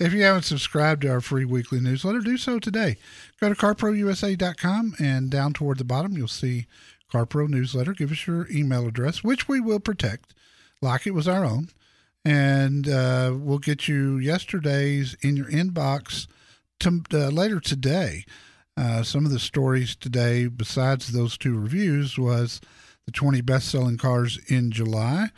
If 0.00 0.12
you 0.12 0.22
haven't 0.24 0.42
subscribed 0.42 1.02
to 1.02 1.08
our 1.08 1.20
free 1.20 1.44
weekly 1.44 1.78
newsletter, 1.78 2.18
do 2.18 2.36
so 2.36 2.58
today. 2.58 2.96
Go 3.40 3.48
to 3.48 3.54
carprousa.com 3.54 4.96
and 4.98 5.30
down 5.30 5.52
toward 5.52 5.78
the 5.78 5.84
bottom, 5.84 6.16
you'll 6.16 6.26
see 6.26 6.66
CarPro 7.12 7.48
newsletter. 7.48 7.92
Give 7.92 8.10
us 8.10 8.26
your 8.26 8.50
email 8.50 8.88
address, 8.88 9.22
which 9.22 9.46
we 9.46 9.60
will 9.60 9.78
protect 9.78 10.34
like 10.80 11.06
it 11.06 11.12
was 11.12 11.28
our 11.28 11.44
own. 11.44 11.68
And 12.24 12.88
uh, 12.88 13.34
we'll 13.36 13.58
get 13.58 13.86
you 13.86 14.18
yesterday's 14.18 15.14
in 15.20 15.36
your 15.36 15.46
inbox 15.46 16.26
to, 16.80 17.02
uh, 17.12 17.28
later 17.28 17.60
today. 17.60 18.24
Uh, 18.76 19.02
some 19.02 19.26
of 19.26 19.32
the 19.32 19.38
stories 19.38 19.94
today, 19.94 20.46
besides 20.46 21.12
those 21.12 21.36
two 21.36 21.58
reviews, 21.58 22.18
was 22.18 22.60
the 23.04 23.12
20 23.12 23.40
best 23.42 23.68
selling 23.68 23.98
cars 23.98 24.38
in 24.48 24.70
July. 24.70 25.30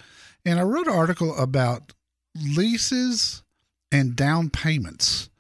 And 0.45 0.61
I 0.61 0.63
wrote 0.63 0.87
an 0.87 0.95
article 0.95 1.37
about 1.37 1.93
leases 2.35 3.43
and 3.91 4.15
down 4.15 4.51
payments. 4.51 5.31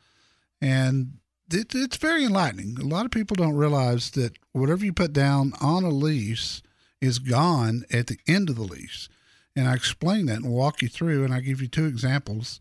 And 0.60 1.18
it, 1.52 1.74
it's 1.74 1.96
very 1.96 2.24
enlightening. 2.24 2.78
A 2.80 2.84
lot 2.84 3.04
of 3.04 3.10
people 3.10 3.34
don't 3.36 3.56
realize 3.56 4.10
that 4.12 4.32
whatever 4.52 4.84
you 4.84 4.92
put 4.92 5.12
down 5.12 5.52
on 5.60 5.84
a 5.84 5.90
lease 5.90 6.62
is 7.00 7.18
gone 7.18 7.84
at 7.92 8.06
the 8.06 8.18
end 8.26 8.48
of 8.48 8.56
the 8.56 8.62
lease. 8.62 9.08
And 9.54 9.68
I 9.68 9.74
explain 9.74 10.26
that 10.26 10.38
and 10.38 10.50
walk 10.50 10.82
you 10.82 10.88
through, 10.88 11.24
and 11.24 11.32
I 11.32 11.40
give 11.40 11.60
you 11.60 11.68
two 11.68 11.86
examples 11.86 12.58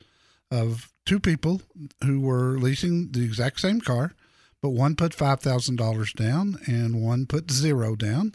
of 0.51 0.91
two 1.05 1.19
people 1.19 1.61
who 2.03 2.19
were 2.19 2.59
leasing 2.59 3.11
the 3.11 3.23
exact 3.23 3.59
same 3.59 3.81
car, 3.81 4.13
but 4.63 4.69
one 4.69 4.95
put 4.95 5.11
$5,000 5.11 6.13
down 6.13 6.57
and 6.65 7.03
one 7.03 7.25
put 7.25 7.51
zero 7.51 7.97
down, 7.97 8.33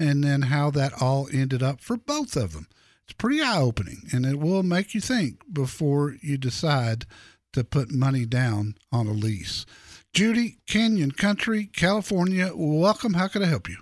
and 0.00 0.24
then 0.24 0.42
how 0.42 0.70
that 0.70 0.94
all 1.02 1.28
ended 1.30 1.62
up 1.62 1.82
for 1.82 1.98
both 1.98 2.34
of 2.34 2.54
them. 2.54 2.66
It's 3.04 3.12
pretty 3.12 3.42
eye 3.42 3.60
opening, 3.60 4.08
and 4.10 4.24
it 4.24 4.40
will 4.40 4.62
make 4.62 4.94
you 4.94 5.02
think 5.02 5.42
before 5.52 6.16
you 6.22 6.38
decide 6.38 7.04
to 7.52 7.62
put 7.62 7.92
money 7.92 8.24
down 8.24 8.76
on 8.90 9.06
a 9.06 9.12
lease. 9.12 9.66
Judy, 10.14 10.56
Canyon 10.66 11.10
Country, 11.10 11.66
California, 11.66 12.52
welcome. 12.54 13.12
How 13.12 13.28
can 13.28 13.42
I 13.42 13.46
help 13.46 13.68
you? 13.68 13.76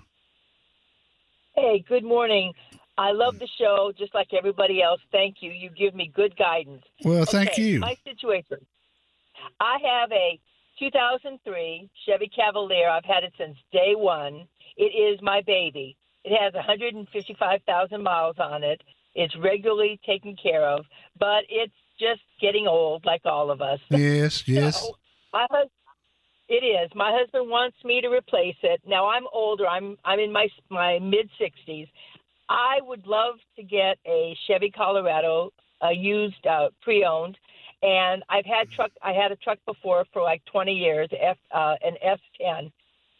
Hey, 1.54 1.84
good 1.88 2.02
morning. 2.02 2.52
I 2.98 3.12
love 3.12 3.38
the 3.38 3.48
show 3.56 3.92
just 3.96 4.12
like 4.14 4.34
everybody 4.36 4.82
else. 4.82 5.00
Thank 5.12 5.36
you. 5.42 5.52
You 5.52 5.70
give 5.70 5.94
me 5.94 6.10
good 6.12 6.36
guidance. 6.36 6.82
Well, 7.04 7.24
thank 7.24 7.50
Okay, 7.50 7.62
you. 7.62 7.78
My 7.78 7.96
situation. 8.04 8.58
I 9.60 9.76
have 10.00 10.10
a 10.10 10.40
2003 10.78 11.90
Chevy 12.06 12.30
Cavalier. 12.34 12.88
I've 12.88 13.04
had 13.04 13.24
it 13.24 13.32
since 13.38 13.56
day 13.72 13.94
one. 13.94 14.46
It 14.76 14.92
is 14.94 15.20
my 15.22 15.42
baby. 15.46 15.96
It 16.24 16.36
has 16.40 16.54
155,000 16.54 18.02
miles 18.02 18.36
on 18.38 18.64
it. 18.64 18.82
It's 19.14 19.36
regularly 19.36 20.00
taken 20.04 20.36
care 20.36 20.66
of, 20.66 20.84
but 21.18 21.44
it's 21.48 21.72
just 22.00 22.22
getting 22.40 22.66
old, 22.66 23.04
like 23.04 23.22
all 23.24 23.50
of 23.50 23.60
us. 23.60 23.78
Yes, 23.90 24.42
yes. 24.48 24.80
So, 24.80 24.96
my 25.32 25.46
hus- 25.50 25.68
it 26.48 26.64
is. 26.64 26.90
My 26.94 27.16
husband 27.18 27.48
wants 27.48 27.76
me 27.84 28.00
to 28.00 28.08
replace 28.08 28.56
it. 28.62 28.80
Now 28.86 29.08
I'm 29.08 29.24
older. 29.32 29.66
I'm 29.66 29.96
I'm 30.04 30.18
in 30.18 30.32
my 30.32 30.48
my 30.70 30.98
mid 30.98 31.30
60s. 31.40 31.88
I 32.48 32.78
would 32.82 33.06
love 33.06 33.36
to 33.56 33.62
get 33.62 33.98
a 34.06 34.36
Chevy 34.46 34.70
Colorado, 34.70 35.50
a 35.80 35.92
used 35.92 36.46
uh, 36.46 36.68
pre-owned, 36.82 37.38
and 37.84 38.24
I've 38.30 38.46
had 38.46 38.70
truck. 38.70 38.90
I 39.02 39.12
had 39.12 39.30
a 39.30 39.36
truck 39.36 39.58
before 39.66 40.06
for 40.12 40.22
like 40.22 40.42
20 40.46 40.72
years, 40.72 41.08
F 41.12 41.36
uh, 41.52 41.76
an 41.84 41.96
F10. 42.04 42.72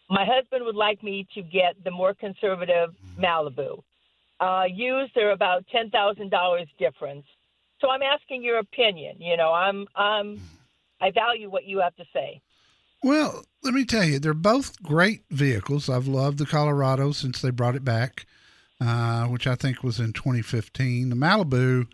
My 0.09 0.25
husband 0.25 0.65
would 0.65 0.75
like 0.75 1.03
me 1.03 1.27
to 1.35 1.43
get 1.43 1.83
the 1.85 1.91
more 1.91 2.15
conservative 2.15 2.95
Malibu. 3.19 3.83
Uh, 4.41 4.65
used, 4.69 5.13
they're 5.15 5.33
about 5.33 5.67
ten 5.69 5.91
thousand 5.91 6.31
dollars 6.31 6.67
difference. 6.79 7.27
So 7.81 7.91
I'm 7.91 8.03
asking 8.03 8.43
your 8.43 8.59
opinion. 8.59 9.21
You 9.21 9.37
know, 9.37 9.53
I'm 9.53 9.87
I 11.01 11.11
value 11.11 11.51
what 11.51 11.65
you 11.65 11.81
have 11.81 11.95
to 11.97 12.05
say. 12.13 12.41
Well, 13.03 13.45
let 13.63 13.75
me 13.75 13.85
tell 13.85 14.05
you, 14.05 14.19
they're 14.19 14.33
both 14.33 14.83
great 14.83 15.25
vehicles. 15.31 15.91
I've 15.91 16.07
loved 16.09 16.39
the 16.39 16.47
Colorado 16.47 17.13
since 17.13 17.43
they 17.43 17.51
brought 17.51 17.77
it 17.77 17.85
back, 17.85 18.25
uh, 18.81 19.27
which 19.27 19.47
I 19.47 19.57
think 19.57 19.83
was 19.83 20.01
in 20.01 20.15
2015. 20.15 21.11
The 21.11 21.17
Malibu, 21.17 21.87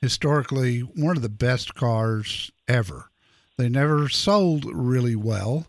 historically, 0.00 0.80
one 0.80 1.16
of 1.16 1.22
the 1.22 1.28
best 1.28 1.74
cars 1.74 2.50
ever. 2.68 3.10
They 3.56 3.68
never 3.68 4.08
sold 4.08 4.64
really 4.66 5.16
well, 5.16 5.66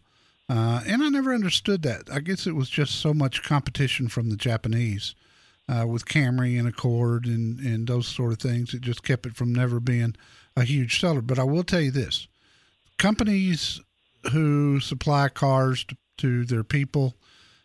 uh, 0.49 0.81
and 0.85 1.03
I 1.03 1.09
never 1.09 1.33
understood 1.33 1.83
that. 1.83 2.09
I 2.11 2.19
guess 2.19 2.45
it 2.45 2.55
was 2.55 2.69
just 2.69 2.95
so 2.95 3.13
much 3.13 3.43
competition 3.43 4.07
from 4.07 4.29
the 4.29 4.35
Japanese 4.35 5.15
uh, 5.69 5.85
with 5.87 6.05
Camry 6.05 6.57
and 6.57 6.67
Accord 6.67 7.25
and, 7.25 7.59
and 7.59 7.87
those 7.87 8.07
sort 8.07 8.31
of 8.31 8.39
things. 8.39 8.73
It 8.73 8.81
just 8.81 9.03
kept 9.03 9.25
it 9.25 9.35
from 9.35 9.53
never 9.53 9.79
being 9.79 10.15
a 10.55 10.63
huge 10.63 10.99
seller. 10.99 11.21
But 11.21 11.39
I 11.39 11.43
will 11.43 11.63
tell 11.63 11.81
you 11.81 11.91
this 11.91 12.27
companies 12.97 13.79
who 14.31 14.79
supply 14.79 15.29
cars 15.29 15.83
to, 15.85 15.97
to 16.17 16.45
their 16.45 16.63
people, 16.63 17.15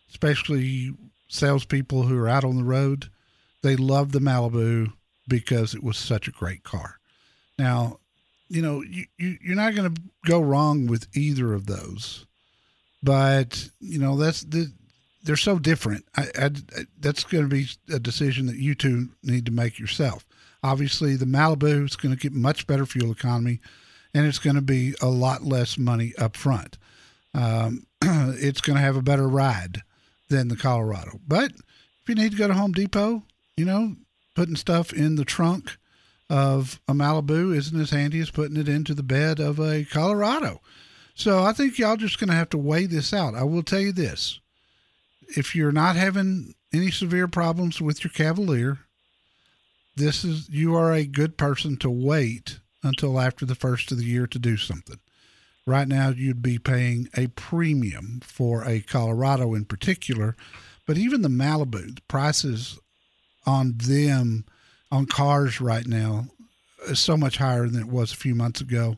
especially 0.09 0.93
salespeople 1.27 2.03
who 2.03 2.17
are 2.17 2.29
out 2.29 2.43
on 2.43 2.57
the 2.57 2.63
road, 2.63 3.09
they 3.61 3.75
love 3.75 4.11
the 4.11 4.19
Malibu 4.19 4.93
because 5.27 5.73
it 5.73 5.83
was 5.83 5.97
such 5.97 6.27
a 6.27 6.31
great 6.31 6.63
car. 6.63 6.99
Now, 7.57 7.99
you 8.49 8.61
know, 8.61 8.81
you, 8.81 9.05
you 9.17 9.37
you're 9.41 9.55
not 9.55 9.75
going 9.75 9.93
to 9.93 10.01
go 10.25 10.39
wrong 10.39 10.87
with 10.87 11.07
either 11.15 11.53
of 11.53 11.65
those, 11.65 12.25
but 13.01 13.69
you 13.79 13.99
know 13.99 14.17
that's 14.17 14.41
the 14.41 14.71
they're 15.23 15.35
so 15.37 15.57
different. 15.57 16.05
I, 16.17 16.27
I, 16.37 16.51
that's 16.99 17.23
going 17.23 17.49
to 17.49 17.55
be 17.55 17.67
a 17.91 17.99
decision 17.99 18.45
that 18.47 18.57
you 18.57 18.75
two 18.75 19.09
need 19.23 19.45
to 19.45 19.51
make 19.51 19.79
yourself. 19.79 20.25
Obviously, 20.63 21.15
the 21.15 21.25
Malibu 21.25 21.85
is 21.85 21.95
going 21.95 22.13
to 22.13 22.19
get 22.19 22.33
much 22.33 22.67
better 22.67 22.85
fuel 22.85 23.11
economy, 23.11 23.59
and 24.13 24.25
it's 24.25 24.39
going 24.39 24.55
to 24.55 24.61
be 24.61 24.93
a 25.01 25.07
lot 25.07 25.43
less 25.43 25.77
money 25.77 26.13
up 26.17 26.35
front. 26.35 26.77
Um, 27.33 27.85
it's 28.01 28.61
going 28.61 28.75
to 28.77 28.83
have 28.83 28.95
a 28.95 29.01
better 29.01 29.27
ride 29.27 29.81
than 30.29 30.47
the 30.47 30.55
Colorado. 30.55 31.19
But 31.27 31.51
if 31.51 32.09
you 32.09 32.15
need 32.15 32.31
to 32.31 32.37
go 32.37 32.47
to 32.47 32.53
Home 32.53 32.71
Depot, 32.71 33.23
you 33.57 33.65
know, 33.65 33.95
putting 34.33 34.55
stuff 34.55 34.93
in 34.93 35.15
the 35.15 35.25
trunk 35.25 35.77
of 36.29 36.79
a 36.87 36.93
Malibu 36.93 37.55
isn't 37.55 37.79
as 37.79 37.91
handy 37.91 38.19
as 38.19 38.31
putting 38.31 38.57
it 38.57 38.67
into 38.67 38.93
the 38.93 39.03
bed 39.03 39.39
of 39.39 39.59
a 39.59 39.83
Colorado. 39.85 40.61
So 41.15 41.43
I 41.43 41.53
think 41.53 41.77
y'all 41.77 41.97
just 41.97 42.19
going 42.19 42.29
to 42.29 42.35
have 42.35 42.49
to 42.49 42.57
weigh 42.57 42.85
this 42.87 43.13
out. 43.13 43.35
I 43.35 43.43
will 43.43 43.63
tell 43.63 43.79
you 43.79 43.91
this 43.91 44.39
if 45.37 45.55
you're 45.55 45.71
not 45.71 45.95
having 45.95 46.55
any 46.73 46.91
severe 46.91 47.27
problems 47.27 47.79
with 47.81 48.03
your 48.03 48.11
Cavalier, 48.11 48.79
this 49.95 50.23
is 50.23 50.49
you 50.49 50.75
are 50.75 50.91
a 50.91 51.05
good 51.05 51.37
person 51.37 51.77
to 51.77 51.89
wait 51.89 52.59
until 52.81 53.19
after 53.19 53.45
the 53.45 53.55
first 53.55 53.91
of 53.91 53.97
the 53.97 54.05
year 54.05 54.27
to 54.27 54.39
do 54.39 54.57
something. 54.57 54.99
Right 55.65 55.87
now, 55.87 56.09
you'd 56.09 56.41
be 56.41 56.59
paying 56.59 57.07
a 57.15 57.27
premium 57.27 58.19
for 58.21 58.65
a 58.65 58.81
Colorado 58.81 59.53
in 59.53 59.65
particular, 59.65 60.35
but 60.85 60.97
even 60.97 61.21
the 61.21 61.29
Malibu, 61.29 61.95
the 61.95 62.01
prices 62.07 62.79
on 63.45 63.75
them 63.77 64.45
on 64.91 65.05
cars 65.05 65.59
right 65.59 65.87
now 65.87 66.27
is 66.87 66.99
so 66.99 67.17
much 67.17 67.37
higher 67.37 67.67
than 67.67 67.81
it 67.81 67.87
was 67.87 68.11
a 68.11 68.17
few 68.17 68.35
months 68.35 68.61
ago, 68.61 68.97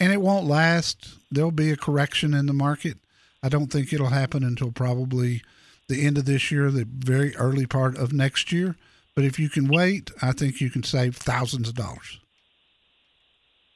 and 0.00 0.12
it 0.12 0.20
won't 0.20 0.46
last. 0.46 1.08
There'll 1.30 1.50
be 1.50 1.70
a 1.70 1.76
correction 1.76 2.34
in 2.34 2.46
the 2.46 2.52
market. 2.52 2.98
I 3.42 3.48
don't 3.48 3.68
think 3.68 3.92
it'll 3.92 4.08
happen 4.08 4.42
until 4.42 4.72
probably 4.72 5.42
the 5.88 6.06
end 6.06 6.18
of 6.18 6.24
this 6.24 6.50
year, 6.50 6.70
the 6.70 6.86
very 6.86 7.36
early 7.36 7.66
part 7.66 7.96
of 7.96 8.12
next 8.12 8.52
year. 8.52 8.76
But 9.14 9.24
if 9.24 9.38
you 9.38 9.48
can 9.48 9.68
wait, 9.68 10.10
I 10.22 10.32
think 10.32 10.60
you 10.60 10.70
can 10.70 10.82
save 10.82 11.16
thousands 11.16 11.68
of 11.68 11.74
dollars. 11.74 12.20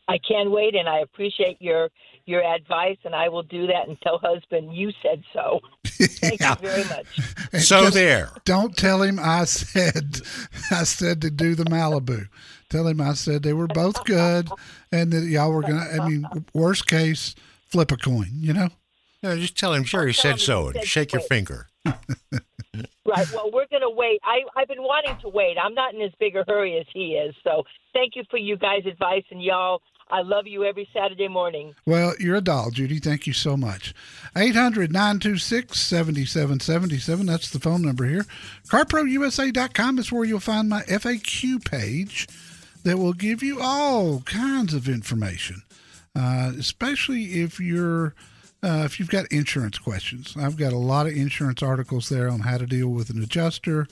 I 0.09 0.19
can't 0.19 0.51
wait, 0.51 0.75
and 0.75 0.89
I 0.89 0.99
appreciate 0.99 1.61
your 1.61 1.91
your 2.27 2.43
advice, 2.43 2.99
and 3.05 3.15
I 3.15 3.29
will 3.29 3.43
do 3.43 3.67
that 3.67 3.89
and 3.89 4.01
tell 4.01 4.19
husband 4.19 4.75
you 4.75 4.91
said 5.03 5.23
so. 5.33 5.61
Thank 5.87 6.41
Yeah. 6.41 6.57
you 6.61 6.69
very 6.69 6.85
much. 6.85 7.07
And 7.53 7.63
So 7.63 7.91
there. 7.91 8.31
Don't 8.45 8.77
tell 8.77 9.03
him 9.03 9.19
I 9.21 9.45
said 9.45 10.21
I 10.71 10.85
said 10.85 11.21
to 11.23 11.31
do 11.31 11.55
the 11.55 11.65
Malibu. 11.65 12.29
Tell 12.71 12.87
him 12.87 13.01
I 13.01 13.13
said 13.15 13.43
they 13.43 13.53
were 13.53 13.67
both 13.67 14.03
good, 14.05 14.49
and 14.91 15.13
that 15.13 15.25
y'all 15.25 15.53
were 15.53 15.63
gonna. 15.63 15.87
I 16.01 16.09
mean, 16.09 16.27
worst 16.55 16.87
case, 16.87 17.35
flip 17.67 17.93
a 17.93 17.97
coin. 17.97 18.31
You 18.35 18.55
know. 18.55 18.69
No, 19.23 19.37
just 19.37 19.57
tell 19.57 19.73
him 19.75 19.85
Sure, 19.85 20.07
he 20.07 20.13
said 20.13 20.41
so 20.41 20.67
and 20.67 20.77
said 20.77 20.87
shake 20.87 21.13
your 21.13 21.21
so. 21.23 21.29
finger. 21.29 21.69
Right. 23.05 23.27
Well, 23.35 23.51
we're 23.53 23.67
going 23.69 23.83
to 23.83 23.91
wait. 23.91 24.21
I, 24.25 24.41
I've 24.57 24.69
been 24.69 24.83
wanting 24.83 25.17
to 25.23 25.29
wait. 25.29 25.57
I'm 25.63 25.75
not 25.75 25.93
in 25.95 26.01
as 26.01 26.13
big 26.19 26.37
a 26.37 26.45
hurry 26.47 26.79
as 26.79 26.87
he 26.95 27.15
is. 27.15 27.35
So 27.45 27.65
thank 27.93 28.17
you 28.17 28.23
for 28.31 28.37
you 28.39 28.57
guys' 28.57 28.87
advice. 28.87 29.25
And 29.31 29.43
y'all, 29.43 29.83
I 30.13 30.21
love 30.21 30.47
you 30.47 30.63
every 30.63 30.87
Saturday 30.93 31.27
morning. 31.27 31.75
Well, 31.87 32.13
you're 32.21 32.37
a 32.37 32.43
doll, 32.43 32.71
Judy. 32.71 32.99
Thank 32.99 33.27
you 33.27 33.33
so 33.33 33.57
much. 33.57 33.95
800 34.37 34.93
926 34.93 35.81
7777. 35.81 37.25
That's 37.25 37.49
the 37.49 37.59
phone 37.59 37.81
number 37.81 38.05
here. 38.05 38.27
CarProUSA.com 38.69 39.99
is 39.99 40.13
where 40.13 40.25
you'll 40.25 40.39
find 40.39 40.69
my 40.69 40.83
FAQ 40.83 41.65
page 41.65 42.29
that 42.85 42.99
will 42.99 43.15
give 43.15 43.43
you 43.43 43.59
all 43.63 44.21
kinds 44.21 44.75
of 44.75 44.87
information, 44.87 45.63
uh, 46.15 46.53
especially 46.59 47.41
if 47.41 47.59
you're. 47.59 48.15
Uh, 48.65 48.83
if 48.85 49.01
you've 49.01 49.11
got 49.11 49.27
insurance 49.33 49.77
questions, 49.77 50.37
I've 50.39 50.57
got 50.57 50.73
a 50.73 50.79
lot 50.79 51.09
of 51.09 51.17
insurance 51.17 51.65
articles 51.65 52.09
there 52.09 52.29
on 52.29 52.39
how 52.41 52.59
to 52.59 52.67
deal 52.67 52.87
with 52.91 53.11
an 53.11 53.21
adjuster, 53.21 53.89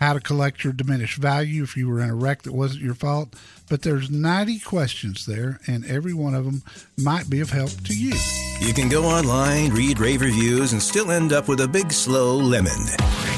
how 0.00 0.14
to 0.14 0.20
collect 0.20 0.64
your 0.64 0.72
diminished 0.72 1.18
value 1.18 1.62
if 1.62 1.76
you 1.76 1.88
were 1.88 2.00
in 2.00 2.10
a 2.10 2.14
wreck 2.14 2.42
that 2.42 2.52
wasn't 2.52 2.82
your 2.82 2.94
fault. 2.94 3.34
But 3.68 3.82
there's 3.82 4.10
90 4.10 4.58
questions 4.60 5.26
there, 5.26 5.60
and 5.66 5.84
every 5.84 6.14
one 6.14 6.34
of 6.34 6.44
them 6.44 6.62
might 6.98 7.30
be 7.30 7.40
of 7.40 7.50
help 7.50 7.70
to 7.84 7.94
you. 7.94 8.14
You 8.60 8.74
can 8.74 8.88
go 8.88 9.04
online, 9.04 9.72
read 9.72 10.00
rave 10.00 10.22
reviews, 10.22 10.72
and 10.72 10.82
still 10.82 11.10
end 11.10 11.32
up 11.32 11.48
with 11.48 11.60
a 11.60 11.68
big 11.68 11.92
slow 11.92 12.36
lemon. 12.36 12.72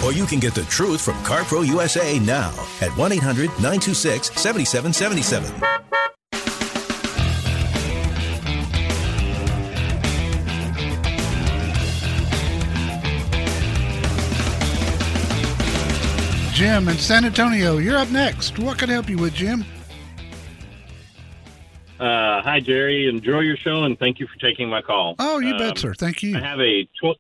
Or 0.05 0.13
you 0.13 0.25
can 0.25 0.41
get 0.41 0.55
the 0.55 0.65
truth 0.65 1.01
from 1.01 1.15
CarPro 1.25 1.67
USA 1.67 2.19
now 2.19 2.51
at 2.81 2.97
1 2.97 3.13
800 3.13 3.51
926 3.61 4.31
7777. 4.41 5.83
Jim 16.63 16.87
in 16.87 16.97
San 16.97 17.25
Antonio, 17.25 17.79
you're 17.79 17.99
up 17.99 18.09
next. 18.13 18.57
What 18.57 18.79
can 18.79 18.89
I 18.89 18.93
help 18.93 19.09
you 19.11 19.19
with, 19.19 19.35
Jim? 19.35 19.65
Uh, 21.99 22.41
hi, 22.41 22.61
Jerry. 22.61 23.09
Enjoy 23.09 23.41
your 23.41 23.57
show, 23.57 23.83
and 23.83 23.99
thank 23.99 24.21
you 24.21 24.29
for 24.29 24.39
taking 24.39 24.69
my 24.69 24.81
call. 24.81 25.17
Oh, 25.19 25.41
you 25.41 25.55
Um, 25.55 25.59
bet, 25.59 25.79
sir. 25.79 25.93
Thank 25.93 26.23
you. 26.23 26.37
I 26.37 26.41
have 26.41 26.61
a 26.61 26.85
tw- 26.85 27.19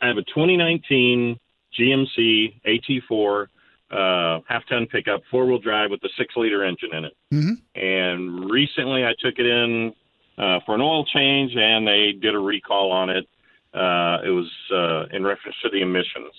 I 0.00 0.06
have 0.06 0.16
a 0.16 0.22
2019 0.22 1.40
GMC 1.76 2.60
AT4 2.64 3.48
uh, 3.90 4.40
half 4.46 4.64
ton 4.68 4.86
pickup, 4.86 5.22
four 5.28 5.46
wheel 5.46 5.58
drive 5.58 5.90
with 5.90 6.04
a 6.04 6.10
six 6.16 6.36
liter 6.36 6.62
engine 6.62 6.94
in 6.94 7.04
it. 7.06 7.16
Mm-hmm. 7.32 7.52
And 7.74 8.48
recently 8.48 9.04
I 9.04 9.14
took 9.18 9.40
it 9.40 9.46
in 9.46 9.92
uh, 10.38 10.60
for 10.64 10.76
an 10.76 10.80
oil 10.80 11.04
change 11.06 11.56
and 11.56 11.84
they 11.84 12.12
did 12.12 12.36
a 12.36 12.38
recall 12.38 12.92
on 12.92 13.10
it. 13.10 13.26
Uh, 13.74 14.18
it 14.24 14.30
was 14.30 14.48
uh, 14.72 15.06
in 15.16 15.24
reference 15.24 15.56
to 15.64 15.68
the 15.68 15.82
emissions. 15.82 16.32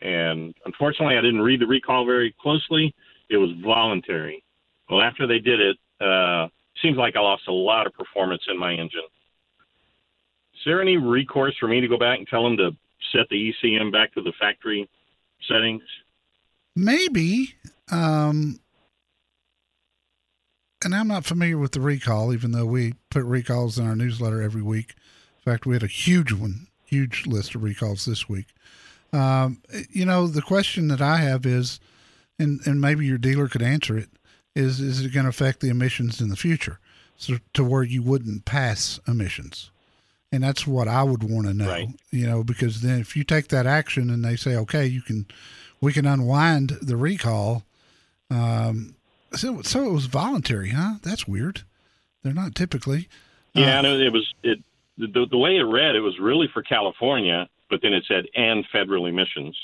And 0.00 0.54
unfortunately, 0.64 1.16
I 1.16 1.20
didn't 1.20 1.42
read 1.42 1.60
the 1.60 1.66
recall 1.66 2.06
very 2.06 2.34
closely. 2.40 2.94
It 3.28 3.36
was 3.36 3.50
voluntary. 3.62 4.42
Well, 4.88 5.02
after 5.02 5.26
they 5.26 5.38
did 5.38 5.60
it, 5.60 5.76
uh, 6.00 6.48
seems 6.82 6.96
like 6.96 7.16
I 7.16 7.20
lost 7.20 7.48
a 7.48 7.52
lot 7.52 7.86
of 7.86 7.92
performance 7.92 8.42
in 8.48 8.58
my 8.58 8.72
engine. 8.72 9.00
Is 10.54 10.60
there 10.64 10.80
any 10.80 10.96
recourse 10.96 11.56
for 11.58 11.68
me 11.68 11.80
to 11.80 11.88
go 11.88 11.98
back 11.98 12.18
and 12.18 12.26
tell 12.26 12.44
them 12.44 12.56
to 12.56 12.70
set 13.12 13.28
the 13.30 13.52
ECM 13.62 13.92
back 13.92 14.12
to 14.14 14.22
the 14.22 14.32
factory 14.40 14.88
settings? 15.48 15.82
Maybe. 16.74 17.54
Um, 17.90 18.60
and 20.84 20.94
I'm 20.94 21.08
not 21.08 21.24
familiar 21.24 21.58
with 21.58 21.72
the 21.72 21.80
recall, 21.80 22.32
even 22.32 22.52
though 22.52 22.66
we 22.66 22.94
put 23.10 23.24
recalls 23.24 23.78
in 23.78 23.86
our 23.86 23.96
newsletter 23.96 24.42
every 24.42 24.62
week. 24.62 24.94
In 25.38 25.52
fact, 25.52 25.66
we 25.66 25.74
had 25.74 25.82
a 25.82 25.88
huge 25.88 26.32
one, 26.32 26.68
huge 26.84 27.26
list 27.26 27.54
of 27.54 27.62
recalls 27.62 28.04
this 28.04 28.28
week. 28.28 28.46
Um, 29.12 29.62
you 29.90 30.04
know, 30.04 30.26
the 30.26 30.42
question 30.42 30.88
that 30.88 31.00
I 31.00 31.18
have 31.18 31.46
is, 31.46 31.80
and, 32.38 32.60
and 32.66 32.80
maybe 32.80 33.06
your 33.06 33.18
dealer 33.18 33.48
could 33.48 33.62
answer 33.62 33.96
it, 33.96 34.08
is 34.54 34.80
is 34.80 35.04
it 35.04 35.12
going 35.12 35.24
to 35.24 35.30
affect 35.30 35.60
the 35.60 35.68
emissions 35.68 36.20
in 36.20 36.28
the 36.28 36.36
future, 36.36 36.78
so 37.16 37.36
to 37.54 37.64
where 37.64 37.82
you 37.82 38.02
wouldn't 38.02 38.44
pass 38.44 38.98
emissions? 39.06 39.70
And 40.30 40.42
that's 40.42 40.66
what 40.66 40.88
I 40.88 41.04
would 41.04 41.22
want 41.22 41.46
to 41.46 41.54
know. 41.54 41.68
Right. 41.68 41.88
You 42.10 42.26
know, 42.26 42.44
because 42.44 42.82
then 42.82 43.00
if 43.00 43.16
you 43.16 43.24
take 43.24 43.48
that 43.48 43.66
action 43.66 44.10
and 44.10 44.22
they 44.22 44.36
say, 44.36 44.56
okay, 44.56 44.84
you 44.86 45.00
can, 45.00 45.26
we 45.80 45.92
can 45.92 46.04
unwind 46.04 46.76
the 46.82 46.96
recall. 46.96 47.64
Um, 48.30 48.94
so 49.32 49.62
so 49.62 49.86
it 49.86 49.92
was 49.92 50.06
voluntary, 50.06 50.70
huh? 50.70 50.94
That's 51.02 51.26
weird. 51.26 51.62
They're 52.22 52.34
not 52.34 52.54
typically. 52.54 53.08
Yeah, 53.54 53.76
Uh, 53.76 53.78
and 53.78 53.86
it, 53.86 54.00
it 54.02 54.12
was 54.12 54.34
it 54.42 54.58
the, 54.98 55.26
the 55.30 55.38
way 55.38 55.56
it 55.56 55.62
read. 55.62 55.96
It 55.96 56.00
was 56.00 56.18
really 56.18 56.48
for 56.52 56.62
California, 56.62 57.48
but 57.70 57.80
then 57.82 57.92
it 57.92 58.04
said 58.08 58.26
and 58.34 58.64
federal 58.72 59.06
emissions. 59.06 59.56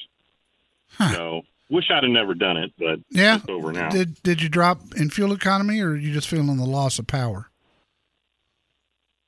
Huh. 0.92 1.12
So 1.14 1.42
wish 1.70 1.90
I'd 1.90 2.02
have 2.02 2.12
never 2.12 2.34
done 2.34 2.56
it, 2.56 2.72
but 2.78 3.00
yeah. 3.10 3.36
it's 3.36 3.48
over 3.48 3.72
now. 3.72 3.88
Did 3.90 4.22
did 4.22 4.42
you 4.42 4.48
drop 4.48 4.80
in 4.96 5.10
fuel 5.10 5.32
economy, 5.32 5.80
or 5.80 5.90
are 5.90 5.96
you 5.96 6.12
just 6.12 6.28
feeling 6.28 6.56
the 6.56 6.64
loss 6.64 6.98
of 6.98 7.06
power? 7.06 7.50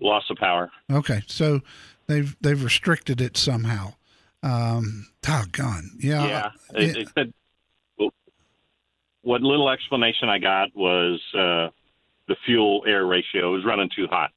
Loss 0.01 0.25
of 0.31 0.37
power. 0.37 0.71
Okay, 0.91 1.23
so 1.27 1.61
they've 2.07 2.37
they've 2.41 2.63
restricted 2.63 3.21
it 3.21 3.37
somehow. 3.37 3.95
Um, 4.43 5.09
doggone, 5.23 5.91
yeah, 5.99 6.27
yeah, 6.27 6.51
it- 6.75 6.91
it, 6.91 6.97
it 6.97 7.09
said. 7.15 7.33
Well, 7.99 8.11
what 9.23 9.41
little 9.43 9.71
explanation 9.71 10.29
I 10.29 10.39
got 10.39 10.69
was 10.77 11.21
uh, 11.35 11.69
the 12.29 12.37
fuel 12.45 12.85
air 12.87 13.05
ratio 13.07 13.53
was 13.53 13.65
running 13.65 13.91
too 13.95 14.07
hot. 14.07 14.31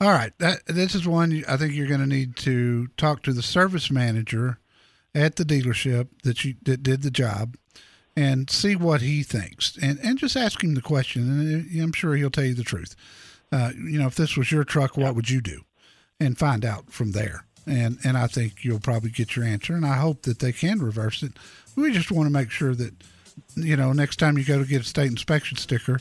All 0.00 0.12
right, 0.12 0.32
that 0.38 0.64
this 0.66 0.94
is 0.94 1.06
one 1.06 1.44
I 1.46 1.58
think 1.58 1.74
you're 1.74 1.86
going 1.86 2.00
to 2.00 2.06
need 2.06 2.34
to 2.36 2.86
talk 2.96 3.22
to 3.24 3.34
the 3.34 3.42
service 3.42 3.90
manager 3.90 4.58
at 5.14 5.36
the 5.36 5.44
dealership 5.44 6.08
that 6.22 6.42
you 6.42 6.54
that 6.62 6.82
did 6.82 7.02
the 7.02 7.10
job, 7.10 7.56
and 8.16 8.48
see 8.48 8.74
what 8.76 9.02
he 9.02 9.22
thinks, 9.22 9.76
and 9.82 9.98
and 10.02 10.16
just 10.18 10.36
ask 10.36 10.64
him 10.64 10.74
the 10.74 10.80
question, 10.80 11.28
and 11.28 11.82
I'm 11.82 11.92
sure 11.92 12.14
he'll 12.16 12.30
tell 12.30 12.44
you 12.44 12.54
the 12.54 12.62
truth. 12.62 12.96
Uh, 13.52 13.72
you 13.76 13.98
know, 13.98 14.06
if 14.06 14.14
this 14.14 14.38
was 14.38 14.50
your 14.50 14.64
truck, 14.64 14.96
what 14.96 15.14
would 15.14 15.28
you 15.28 15.42
do? 15.42 15.62
And 16.18 16.38
find 16.38 16.64
out 16.64 16.90
from 16.90 17.12
there. 17.12 17.44
And 17.66 17.98
and 18.02 18.16
I 18.16 18.26
think 18.26 18.64
you'll 18.64 18.80
probably 18.80 19.10
get 19.10 19.36
your 19.36 19.44
answer, 19.44 19.74
and 19.74 19.84
I 19.84 19.96
hope 19.96 20.22
that 20.22 20.38
they 20.38 20.52
can 20.52 20.80
reverse 20.80 21.22
it. 21.22 21.32
We 21.76 21.92
just 21.92 22.10
want 22.10 22.26
to 22.26 22.32
make 22.32 22.50
sure 22.50 22.74
that 22.74 22.94
you 23.54 23.76
know 23.76 23.92
next 23.92 24.16
time 24.16 24.38
you 24.38 24.44
go 24.44 24.58
to 24.58 24.68
get 24.68 24.80
a 24.80 24.84
state 24.84 25.10
inspection 25.10 25.58
sticker. 25.58 26.00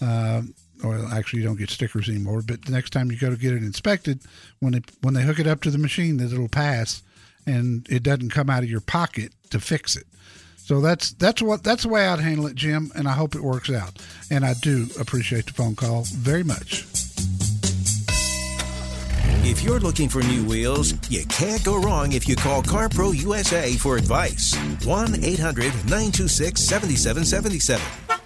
Uh, 0.00 0.42
or 0.82 0.96
actually 1.12 1.40
you 1.40 1.46
don't 1.46 1.58
get 1.58 1.70
stickers 1.70 2.08
anymore. 2.08 2.42
But 2.42 2.64
the 2.64 2.72
next 2.72 2.90
time 2.90 3.10
you 3.10 3.18
go 3.18 3.30
to 3.30 3.36
get 3.36 3.52
it 3.52 3.62
inspected, 3.62 4.20
when 4.60 4.72
they 4.72 4.82
when 5.02 5.14
they 5.14 5.22
hook 5.22 5.38
it 5.38 5.46
up 5.46 5.60
to 5.62 5.70
the 5.70 5.78
machine, 5.78 6.16
that 6.18 6.32
it'll 6.32 6.48
pass, 6.48 7.02
and 7.46 7.86
it 7.90 8.02
doesn't 8.02 8.30
come 8.30 8.50
out 8.50 8.62
of 8.62 8.70
your 8.70 8.80
pocket 8.80 9.32
to 9.50 9.60
fix 9.60 9.96
it. 9.96 10.06
So 10.56 10.80
that's 10.80 11.12
that's 11.12 11.42
what 11.42 11.62
that's 11.62 11.82
the 11.82 11.90
way 11.90 12.06
I'd 12.06 12.20
handle 12.20 12.46
it, 12.46 12.54
Jim, 12.54 12.90
and 12.94 13.06
I 13.06 13.12
hope 13.12 13.34
it 13.34 13.42
works 13.42 13.70
out. 13.70 14.02
And 14.30 14.44
I 14.44 14.54
do 14.54 14.86
appreciate 14.98 15.46
the 15.46 15.52
phone 15.52 15.76
call 15.76 16.04
very 16.10 16.42
much. 16.42 16.86
If 19.46 19.62
you're 19.62 19.78
looking 19.78 20.08
for 20.08 20.22
new 20.22 20.42
wheels, 20.44 20.94
you 21.10 21.26
can't 21.26 21.62
go 21.62 21.78
wrong 21.78 22.12
if 22.12 22.26
you 22.26 22.34
call 22.34 22.62
CarPro 22.62 23.14
USA 23.14 23.74
for 23.74 23.98
advice. 23.98 24.56
1 24.86 25.22
800 25.22 25.66
926 25.84 26.62
7777. 26.62 28.23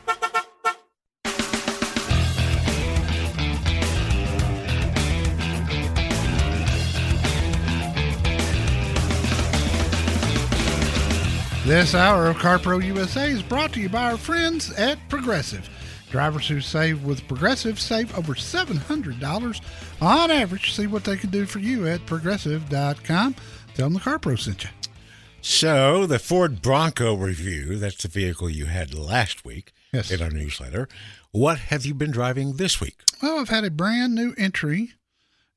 This 11.69 11.95
hour 11.95 12.29
of 12.29 12.37
CarPro 12.39 12.83
USA 12.83 13.31
is 13.31 13.43
brought 13.43 13.75
to 13.75 13.81
you 13.81 13.91
by 13.91 14.11
our 14.11 14.17
friends 14.17 14.73
at 14.73 14.99
Progressive. 15.11 15.69
Drivers 16.11 16.49
who 16.49 16.63
save 16.63 17.05
with 17.05 17.29
Progressive 17.29 17.79
save 17.79 18.17
over 18.17 18.33
$700 18.35 19.61
on 20.01 20.31
average. 20.31 20.73
See 20.73 20.87
what 20.87 21.05
they 21.05 21.17
can 21.19 21.29
do 21.29 21.45
for 21.45 21.59
you 21.59 21.87
at 21.87 22.05
progressive.com. 22.07 23.35
Tell 23.75 23.87
them 23.87 23.93
the 23.93 24.01
CarPro 24.01 24.39
sent 24.39 24.65
you. 24.65 24.71
So 25.43 26.07
the 26.07 26.19
Ford 26.19 26.63
Bronco 26.63 27.15
review, 27.15 27.77
that's 27.77 28.03
the 28.03 28.09
vehicle 28.09 28.49
you 28.49 28.65
had 28.67 28.95
last 28.95 29.45
week 29.45 29.73
Yes. 29.93 30.11
in 30.11 30.23
our 30.23 30.31
newsletter. 30.31 30.89
What 31.33 31.59
have 31.59 31.85
you 31.85 31.93
been 31.93 32.11
driving 32.11 32.55
this 32.57 32.81
week? 32.81 32.97
Well, 33.23 33.39
I've 33.41 33.51
had 33.51 33.65
a 33.65 33.71
brand 33.71 34.15
new 34.15 34.35
entry 34.39 34.95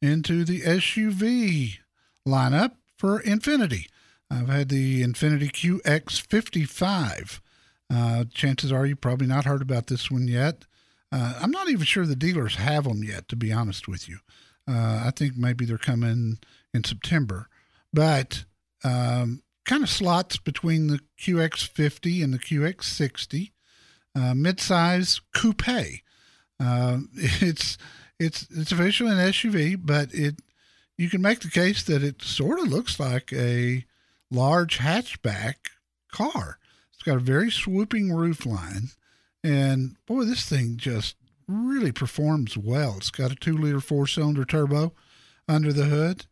into 0.01 0.43
the 0.43 0.61
SUV 0.61 1.77
lineup 2.27 2.73
for 2.97 3.21
Infiniti. 3.23 3.85
I've 4.31 4.47
had 4.47 4.69
the 4.69 5.03
Infiniti 5.03 5.51
QX55. 5.51 7.41
Uh, 7.93 8.23
chances 8.33 8.71
are 8.71 8.85
you 8.85 8.95
probably 8.95 9.27
not 9.27 9.45
heard 9.45 9.61
about 9.61 9.87
this 9.87 10.09
one 10.09 10.27
yet. 10.27 10.63
Uh, 11.11 11.37
I'm 11.41 11.51
not 11.51 11.69
even 11.69 11.83
sure 11.85 12.05
the 12.05 12.15
dealers 12.15 12.55
have 12.55 12.85
them 12.85 13.03
yet, 13.03 13.27
to 13.27 13.35
be 13.35 13.51
honest 13.51 13.89
with 13.89 14.07
you. 14.07 14.19
Uh, 14.67 15.03
I 15.05 15.11
think 15.13 15.35
maybe 15.35 15.65
they're 15.65 15.77
coming 15.77 16.39
in 16.73 16.83
September, 16.85 17.49
but 17.91 18.45
um, 18.85 19.43
kind 19.65 19.83
of 19.83 19.89
slots 19.89 20.37
between 20.37 20.87
the 20.87 21.01
QX50 21.19 22.23
and 22.23 22.33
the 22.33 22.39
QX60. 22.39 23.51
Uh, 24.15 24.33
midsize 24.33 25.19
coupe. 25.33 26.01
Um, 26.59 27.09
it's 27.15 27.77
it's 28.19 28.47
it's 28.51 28.71
officially 28.71 29.11
an 29.11 29.17
SUV, 29.17 29.77
but 29.81 30.13
it 30.13 30.39
you 30.97 31.09
can 31.09 31.21
make 31.21 31.39
the 31.39 31.49
case 31.49 31.83
that 31.83 32.03
it 32.03 32.21
sort 32.21 32.59
of 32.59 32.67
looks 32.67 32.99
like 32.99 33.33
a 33.33 33.85
large 34.31 34.79
hatchback 34.79 35.55
car. 36.11 36.57
It's 36.93 37.03
got 37.03 37.17
a 37.17 37.21
very 37.21 37.51
swooping 37.51 38.13
roof 38.13 38.45
line, 38.45 38.89
and 39.43 39.95
boy, 40.05 40.23
this 40.23 40.47
thing 40.47 40.77
just 40.77 41.15
really 41.47 41.91
performs 41.91 42.57
well. 42.57 42.95
It's 42.97 43.09
got 43.11 43.31
a 43.31 43.35
two 43.35 43.57
liter 43.57 43.81
four 43.81 44.07
cylinder 44.07 44.45
turbo 44.45 44.93
under 45.47 45.73
the 45.73 45.85
hood, 45.85 46.25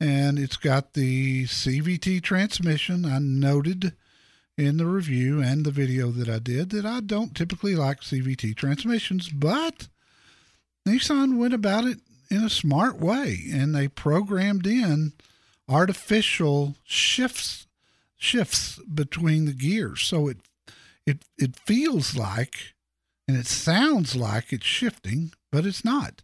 and 0.00 0.38
it's 0.38 0.56
got 0.56 0.94
the 0.94 1.44
CVT 1.44 2.22
transmission. 2.22 3.04
I 3.04 3.18
noted 3.18 3.94
in 4.56 4.76
the 4.76 4.86
review 4.86 5.42
and 5.42 5.64
the 5.64 5.70
video 5.70 6.10
that 6.10 6.28
I 6.28 6.38
did 6.38 6.70
that 6.70 6.86
I 6.86 7.00
don't 7.00 7.34
typically 7.34 7.74
like 7.74 8.00
CVT 8.00 8.56
transmissions, 8.56 9.28
but 9.28 9.88
Nissan 10.86 11.38
went 11.38 11.54
about 11.54 11.84
it 11.84 11.98
in 12.30 12.44
a 12.44 12.50
smart 12.50 12.98
way 12.98 13.44
and 13.52 13.74
they 13.74 13.88
programmed 13.88 14.66
in 14.66 15.12
artificial 15.68 16.74
shifts 16.84 17.66
shifts 18.16 18.78
between 18.92 19.44
the 19.44 19.52
gears 19.52 20.02
so 20.02 20.28
it 20.28 20.38
it 21.06 21.22
it 21.38 21.56
feels 21.56 22.16
like 22.16 22.74
and 23.28 23.36
it 23.36 23.46
sounds 23.46 24.14
like 24.14 24.52
it's 24.52 24.66
shifting 24.66 25.32
but 25.50 25.66
it's 25.66 25.84
not 25.84 26.22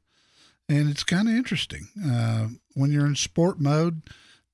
and 0.69 0.89
it's 0.89 1.05
kind 1.05 1.29
of 1.29 1.35
interesting 1.35 1.89
uh, 2.07 2.49
when 2.75 2.91
you're 2.91 3.07
in 3.07 3.17
sport 3.17 3.61
mode 3.61 4.03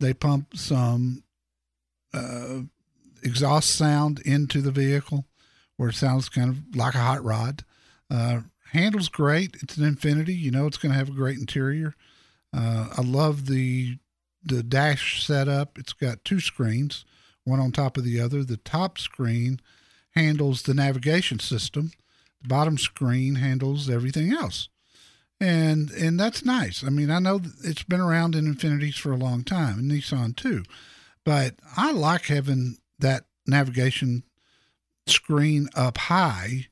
they 0.01 0.13
pump 0.13 0.57
some 0.57 1.23
uh, 2.13 2.61
exhaust 3.23 3.75
sound 3.75 4.21
into 4.21 4.61
the 4.61 4.71
vehicle 4.71 5.25
where 5.77 5.91
it 5.91 5.95
sounds 5.95 6.29
kind 6.29 6.51
of 6.51 6.77
like 6.77 6.95
a 6.95 6.99
hot 6.99 7.23
rod. 7.23 7.65
Uh, 8.11 8.41
handles 8.73 9.09
great. 9.09 9.57
It's 9.63 9.77
an 9.77 9.95
Infiniti. 9.95 10.39
You 10.39 10.51
know 10.51 10.67
it's 10.67 10.79
going 10.79 10.93
to 10.93 10.99
have 10.99 11.09
a 11.09 11.13
great 11.13 11.39
interior. 11.39 11.95
Uh, 12.57 12.89
I 12.97 13.03
love 13.03 13.47
the 13.47 13.99
the 14.47 14.63
dash 14.63 15.25
setup. 15.25 15.79
It's 15.79 15.93
got 15.93 16.25
two 16.25 16.41
screens, 16.41 17.05
one 17.45 17.61
on 17.61 17.73
top 17.73 17.97
of 17.97 18.05
the 18.05 18.21
other. 18.21 18.45
The 18.45 18.59
top 18.59 18.99
screen 18.99 19.61
handles 20.15 20.63
the 20.63 20.75
navigation 20.75 21.39
system. 21.39 21.93
The 22.43 22.49
bottom 22.49 22.79
screen 22.79 23.37
handles 23.37 23.91
everything 23.91 24.33
else. 24.33 24.69
And 25.39 25.91
and 25.91 26.19
that's 26.19 26.45
nice. 26.45 26.83
I 26.83 26.89
mean, 26.89 27.11
I 27.11 27.19
know 27.19 27.41
it's 27.63 27.83
been 27.83 28.01
around 28.01 28.35
in 28.35 28.53
Infinitis 28.55 28.99
for 28.99 29.13
a 29.13 29.17
long 29.17 29.45
time, 29.45 29.79
and 29.79 29.91
Nissan 29.91 30.35
too 30.35 30.63
but 31.27 31.57
I 31.77 31.91
like 31.91 32.27
having 32.27 32.79
that 33.01 33.25
navigation 33.49 34.23
screen 35.09 35.69
up 35.75 35.99
high 35.99 36.69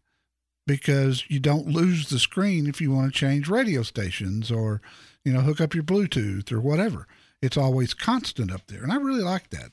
because 0.64 1.24
you 1.28 1.40
don't 1.40 1.66
lose 1.66 2.08
the 2.08 2.20
screen 2.20 2.68
if 2.68 2.80
you 2.80 2.92
want 2.92 3.12
to 3.12 3.18
change 3.18 3.48
radio 3.48 3.82
stations 3.82 4.50
or 4.50 4.80
you 5.24 5.32
know 5.32 5.40
hook 5.40 5.60
up 5.60 5.74
your 5.74 5.82
Bluetooth 5.82 6.52
or 6.52 6.60
whatever. 6.60 7.08
It's 7.44 7.56
always 7.56 7.92
constant 7.92 8.50
up 8.50 8.66
there, 8.68 8.82
and 8.82 8.92
I 8.92 8.96
really 8.96 9.22
like 9.22 9.50
that. 9.50 9.70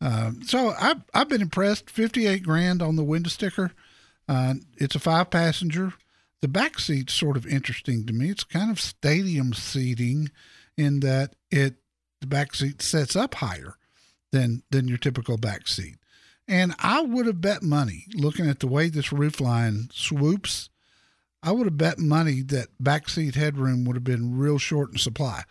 Um, 0.00 0.42
so 0.44 0.74
I've 0.78 1.02
I've 1.12 1.28
been 1.28 1.42
impressed. 1.42 1.90
Fifty 1.90 2.26
eight 2.26 2.44
grand 2.44 2.80
on 2.80 2.96
the 2.96 3.04
window 3.04 3.28
sticker. 3.28 3.72
Uh, 4.28 4.54
it's 4.76 4.94
a 4.94 5.00
five 5.00 5.30
passenger. 5.30 5.94
The 6.40 6.48
back 6.48 6.78
seat's 6.78 7.14
sort 7.14 7.36
of 7.36 7.46
interesting 7.46 8.06
to 8.06 8.12
me. 8.12 8.30
It's 8.30 8.44
kind 8.44 8.70
of 8.70 8.80
stadium 8.80 9.52
seating 9.52 10.30
in 10.76 11.00
that 11.00 11.34
it 11.50 11.76
the 12.20 12.28
back 12.28 12.54
seat 12.54 12.80
sets 12.82 13.16
up 13.16 13.34
higher 13.34 13.74
than 14.30 14.62
than 14.70 14.86
your 14.86 14.98
typical 14.98 15.36
back 15.36 15.66
seat. 15.66 15.96
And 16.46 16.74
I 16.78 17.02
would 17.02 17.26
have 17.26 17.40
bet 17.40 17.62
money, 17.62 18.06
looking 18.14 18.48
at 18.48 18.60
the 18.60 18.68
way 18.68 18.88
this 18.88 19.12
roof 19.12 19.40
line 19.40 19.88
swoops, 19.92 20.70
I 21.42 21.52
would 21.52 21.66
have 21.66 21.76
bet 21.76 21.98
money 21.98 22.42
that 22.42 22.68
backseat 22.82 23.34
headroom 23.34 23.84
would 23.84 23.96
have 23.96 24.04
been 24.04 24.38
real 24.38 24.58
short 24.58 24.92
in 24.92 24.98
supply. 24.98 25.42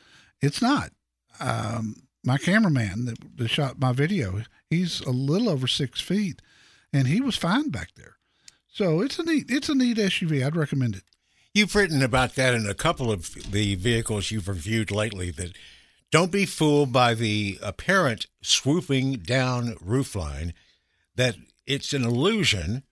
It's 0.42 0.62
not. 0.62 0.92
Um, 1.40 2.04
my 2.24 2.38
cameraman 2.38 3.06
that, 3.06 3.18
that 3.38 3.48
shot 3.48 3.80
my 3.80 3.94
video, 3.94 4.42
he's 4.70 5.02
a 5.02 5.12
little 5.12 5.50
over 5.50 5.68
six 5.68 6.02
feet, 6.02 6.42
and 6.92 7.08
he 7.08 7.22
was 7.22 7.38
fine 7.38 7.70
back 7.70 7.92
there. 7.96 8.18
So 8.68 9.02
it's 9.02 9.18
a 9.18 9.24
neat, 9.24 9.46
it's 9.50 9.70
a 9.70 9.76
neat 9.76 9.98
SUV. 9.98 10.46
I'd 10.46 10.56
recommend 10.56 10.96
it. 10.96 11.04
You've 11.54 11.74
written 11.74 12.04
about 12.04 12.36
that 12.36 12.54
in 12.54 12.68
a 12.68 12.76
couple 12.76 13.12
of 13.12 13.34
the 13.52 13.76
vehicles 13.76 14.30
you've 14.30 14.48
reviewed 14.48 14.92
lately. 14.92 15.32
That 15.32 15.54
don't 16.12 16.32
be 16.32 16.46
fooled 16.46 16.94
by 16.94 17.14
the 17.16 17.58
apparent 17.64 18.28
swooping 18.42 19.14
down 19.14 19.76
roofline 19.76 20.54
that 21.16 21.36
it's 21.66 21.94
an 21.94 22.04
illusion. 22.04 22.84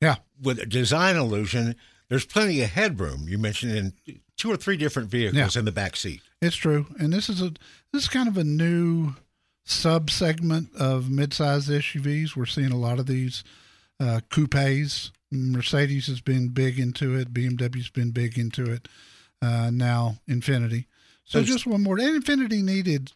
Yeah. 0.00 0.16
With 0.40 0.58
a 0.58 0.66
design 0.66 1.16
illusion, 1.16 1.76
there's 2.08 2.26
plenty 2.26 2.60
of 2.62 2.70
headroom. 2.70 3.26
You 3.28 3.38
mentioned 3.38 3.72
in 3.72 4.20
two 4.36 4.52
or 4.52 4.56
three 4.56 4.76
different 4.76 5.08
vehicles 5.08 5.56
yeah. 5.56 5.58
in 5.58 5.64
the 5.64 5.72
back 5.72 5.96
seat. 5.96 6.22
It's 6.42 6.56
true, 6.56 6.86
and 6.98 7.12
this 7.12 7.28
is 7.28 7.42
a 7.42 7.50
this 7.92 8.04
is 8.04 8.08
kind 8.08 8.28
of 8.28 8.38
a 8.38 8.44
new 8.44 9.14
sub 9.64 10.10
segment 10.10 10.70
of 10.74 11.04
midsize 11.04 11.68
SUVs. 11.68 12.34
We're 12.34 12.46
seeing 12.46 12.72
a 12.72 12.78
lot 12.78 12.98
of 12.98 13.06
these 13.06 13.44
uh, 14.00 14.20
coupes. 14.30 15.12
Mercedes 15.30 16.06
has 16.06 16.20
been 16.20 16.48
big 16.48 16.78
into 16.78 17.14
it. 17.14 17.32
BMW's 17.32 17.90
been 17.90 18.10
big 18.10 18.38
into 18.38 18.72
it. 18.72 18.88
Uh, 19.42 19.70
now 19.72 20.16
Infiniti. 20.28 20.86
So 21.24 21.42
just 21.42 21.66
one 21.66 21.82
more. 21.82 21.98
And 21.98 22.24
Infiniti 22.24 22.62
needed 22.62 23.12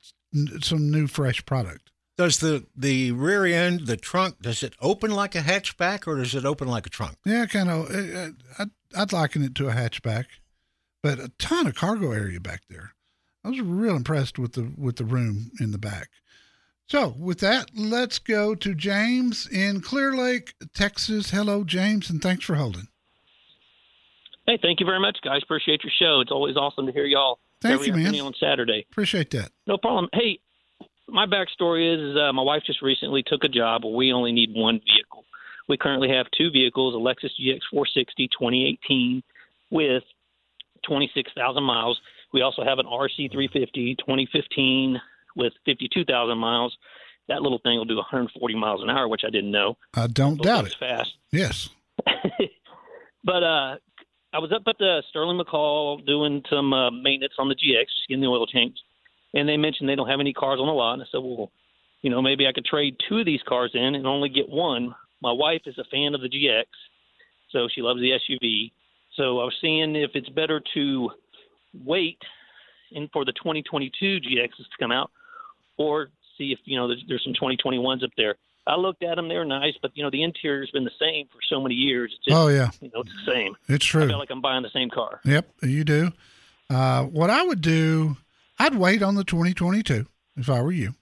some 0.63 0.91
new, 0.91 1.07
fresh 1.07 1.45
product. 1.45 1.91
Does 2.17 2.39
the 2.39 2.67
the 2.77 3.11
rear 3.11 3.47
end, 3.47 3.87
the 3.87 3.97
trunk, 3.97 4.41
does 4.41 4.63
it 4.63 4.75
open 4.81 5.11
like 5.11 5.35
a 5.35 5.41
hatchback 5.41 6.07
or 6.07 6.17
does 6.17 6.35
it 6.35 6.45
open 6.45 6.69
like 6.69 6.87
a 6.87 6.91
trunk? 6.91 7.17
Yeah, 7.25 7.47
kind 7.47 7.69
of. 7.69 7.91
I'd, 8.59 8.71
I'd 8.97 9.13
liken 9.13 9.43
it 9.43 9.55
to 9.57 9.69
a 9.69 9.73
hatchback, 9.73 10.27
but 11.03 11.19
a 11.19 11.33
ton 11.39 11.67
of 11.67 11.75
cargo 11.75 12.13
area 12.13 12.39
back 12.39 12.63
there. 12.69 12.93
I 13.45 13.51
was 13.51 13.61
real 13.61 13.97
impressed 13.97 14.39
with 14.39 14.55
the 14.55 14.73
with 14.77 14.97
the 14.97 15.05
room 15.05 15.51
in 15.61 15.71
the 15.71 15.79
back. 15.79 16.09
So 16.87 17.15
with 17.19 17.41
that, 17.41 17.71
let's 17.75 18.19
go 18.19 18.55
to 18.55 18.75
James 18.75 19.47
in 19.47 19.81
Clear 19.81 20.15
Lake, 20.15 20.55
Texas. 20.75 21.31
Hello, 21.31 21.65
James, 21.65 22.11
and 22.11 22.21
thanks 22.21 22.45
for 22.45 22.57
holding. 22.57 22.89
Hey, 24.47 24.59
thank 24.61 24.81
you 24.81 24.87
very 24.87 25.01
much, 25.01 25.19
guys. 25.23 25.41
Appreciate 25.43 25.83
your 25.83 25.93
show. 25.99 26.21
It's 26.21 26.31
always 26.31 26.57
awesome 26.57 26.87
to 26.87 26.93
hear 26.93 27.07
y'all 27.07 27.39
Thank 27.63 27.75
every 27.75 27.87
you, 27.87 27.95
man. 27.95 28.21
on 28.21 28.35
Saturday. 28.39 28.87
Appreciate 28.91 29.31
that. 29.31 29.51
No 29.67 29.79
problem. 29.79 30.09
Hey, 30.13 30.39
my 31.09 31.25
backstory 31.25 31.95
is, 31.95 32.11
is 32.11 32.17
uh, 32.19 32.33
my 32.35 32.43
wife 32.43 32.63
just 32.67 32.83
recently 32.83 33.23
took 33.23 33.45
a 33.45 33.49
job 33.49 33.85
where 33.85 33.95
we 33.95 34.13
only 34.13 34.33
need 34.33 34.51
one 34.55 34.81
vehicle. 34.81 35.25
We 35.67 35.79
currently 35.79 36.11
have 36.11 36.27
two 36.37 36.51
vehicles: 36.51 36.95
a 36.95 36.99
Lexus 36.99 37.31
GX 37.41 37.61
460 37.71 38.29
2018 38.29 39.23
with 39.71 40.03
26,000 40.87 41.63
miles. 41.63 41.99
We 42.35 42.43
also 42.43 42.63
have 42.65 42.79
an 42.79 42.85
RC 42.85 43.33
350 43.33 43.95
2015 43.97 45.01
with 45.37 45.55
52,000 45.65 46.37
miles. 46.37 46.77
That 47.29 47.41
little 47.41 47.59
thing 47.59 47.79
will 47.79 47.87
do 47.87 47.97
140 47.97 48.55
miles 48.55 48.83
an 48.83 48.91
hour, 48.91 49.09
which 49.09 49.23
I 49.27 49.31
didn't 49.31 49.51
know. 49.51 49.79
I 49.95 50.09
don't 50.09 50.43
doubt 50.43 50.67
it. 50.67 50.77
Fast. 50.79 51.15
Yes. 51.33 51.71
but 53.25 53.43
uh, 53.43 53.77
I 54.35 54.39
was 54.39 54.53
up 54.55 54.65
at 54.67 54.77
the 54.79 55.03
Sterling 55.09 55.41
McCall 55.41 56.05
doing 56.05 56.43
some 56.51 56.75
uh, 56.75 56.91
maintenance 56.91 57.33
on 57.39 57.49
the 57.49 57.55
GX, 57.55 57.85
just 57.85 58.09
getting 58.09 58.21
the 58.21 58.27
oil 58.27 58.47
changed 58.47 58.81
and 59.35 59.49
they 59.49 59.57
mentioned 59.57 59.89
they 59.89 59.97
don't 59.97 60.09
have 60.09 60.21
any 60.21 60.33
cars 60.33 60.61
on 60.61 60.67
the 60.67 60.73
lot. 60.73 60.95
And 60.95 61.03
I 61.03 61.07
said, 61.11 61.19
well, 61.19 61.51
you 62.03 62.11
know, 62.11 62.23
maybe 62.23 62.47
I 62.47 62.53
could 62.53 62.65
trade 62.65 62.97
two 63.09 63.19
of 63.19 63.27
these 63.27 63.43
cars 63.47 63.73
in 63.75 63.95
and 63.95 64.07
only 64.07 64.29
get 64.29 64.49
one. 64.49 64.95
My 65.21 65.33
wife 65.33 65.63
is 65.67 65.77
a 65.79 65.85
fan 65.85 66.15
of 66.15 66.21
the 66.21 66.29
GX, 66.29 66.65
so 67.51 67.69
she 67.75 67.83
loves 67.83 68.01
the 68.01 68.13
SUV. 68.13 68.73
So 69.17 69.41
I 69.41 69.45
was 69.45 69.55
seeing 69.61 69.97
if 69.97 70.11
it's 70.15 70.29
better 70.29 70.63
to 70.75 71.11
wait 71.85 72.19
in 72.93 73.09
for 73.13 73.25
the 73.25 73.33
2022 73.33 74.21
GXs 74.21 74.57
to 74.57 74.65
come 74.79 74.93
out, 74.93 75.11
or 75.77 76.09
see 76.39 76.53
if 76.53 76.59
you 76.65 76.77
know 76.77 76.89
there's, 76.89 77.05
there's 77.09 77.25
some 77.25 77.35
2021s 77.35 78.05
up 78.05 78.11
there. 78.17 78.37
I 78.67 78.77
looked 78.77 79.03
at 79.03 79.17
them; 79.17 79.29
they're 79.29 79.45
nice, 79.45 79.75
but 79.83 79.93
you 79.95 80.03
know 80.03 80.11
the 80.11 80.23
interior's 80.23 80.71
been 80.71 80.85
the 80.85 80.91
same 80.99 81.27
for 81.27 81.39
so 81.49 81.61
many 81.61 81.75
years. 81.75 82.13
It's 82.17 82.25
just, 82.27 82.37
oh 82.37 82.49
yeah, 82.49 82.71
you 82.81 82.91
know 82.95 83.01
it's 83.01 83.13
the 83.27 83.33
same. 83.33 83.57
It's 83.69 83.85
true. 83.85 84.05
I 84.05 84.09
feel 84.09 84.19
like 84.19 84.31
I'm 84.31 84.41
buying 84.41 84.63
the 84.63 84.71
same 84.71 84.91
car. 84.91 85.21
Yep, 85.25 85.49
you 85.63 85.85
do. 85.85 86.13
Uh, 86.71 87.05
what 87.05 87.29
I 87.29 87.43
would 87.43 87.61
do 87.61 88.17
I'd 88.59 88.75
wait 88.75 89.03
on 89.03 89.15
the 89.15 89.25
2022 89.25 90.07
if 90.37 90.51
I 90.51 90.63
were 90.63 90.73
you. 90.73 90.95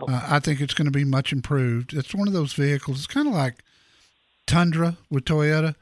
Uh, 0.00 0.26
I 0.28 0.40
think 0.40 0.60
it's 0.60 0.74
going 0.74 0.86
to 0.86 0.92
be 0.92 1.04
much 1.04 1.32
improved. 1.32 1.94
It's 1.94 2.14
one 2.14 2.28
of 2.28 2.34
those 2.34 2.52
vehicles. 2.52 2.98
It's 2.98 3.06
kind 3.06 3.28
of 3.28 3.34
like 3.34 3.62
Tundra 4.46 4.98
with 5.10 5.24
Toyota. 5.24 5.74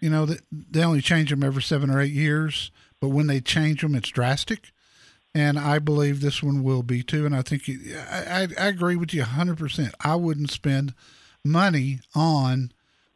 You 0.00 0.10
know, 0.10 0.26
they 0.50 0.84
only 0.84 1.00
change 1.00 1.30
them 1.30 1.42
every 1.42 1.62
seven 1.62 1.90
or 1.90 2.00
eight 2.00 2.12
years, 2.12 2.70
but 3.02 3.08
when 3.08 3.26
they 3.26 3.40
change 3.40 3.80
them, 3.80 3.96
it's 3.96 4.10
drastic. 4.10 4.70
And 5.34 5.58
I 5.58 5.80
believe 5.80 6.20
this 6.20 6.40
one 6.40 6.62
will 6.62 6.84
be 6.84 7.02
too. 7.02 7.26
And 7.26 7.34
I 7.34 7.42
think 7.42 7.68
I, 8.08 8.46
I, 8.56 8.66
agree 8.68 8.94
with 8.94 9.12
you 9.12 9.24
100%. 9.24 9.92
I 10.04 10.14
wouldn't 10.14 10.52
spend 10.52 10.94
money 11.44 11.98
on 12.14 12.70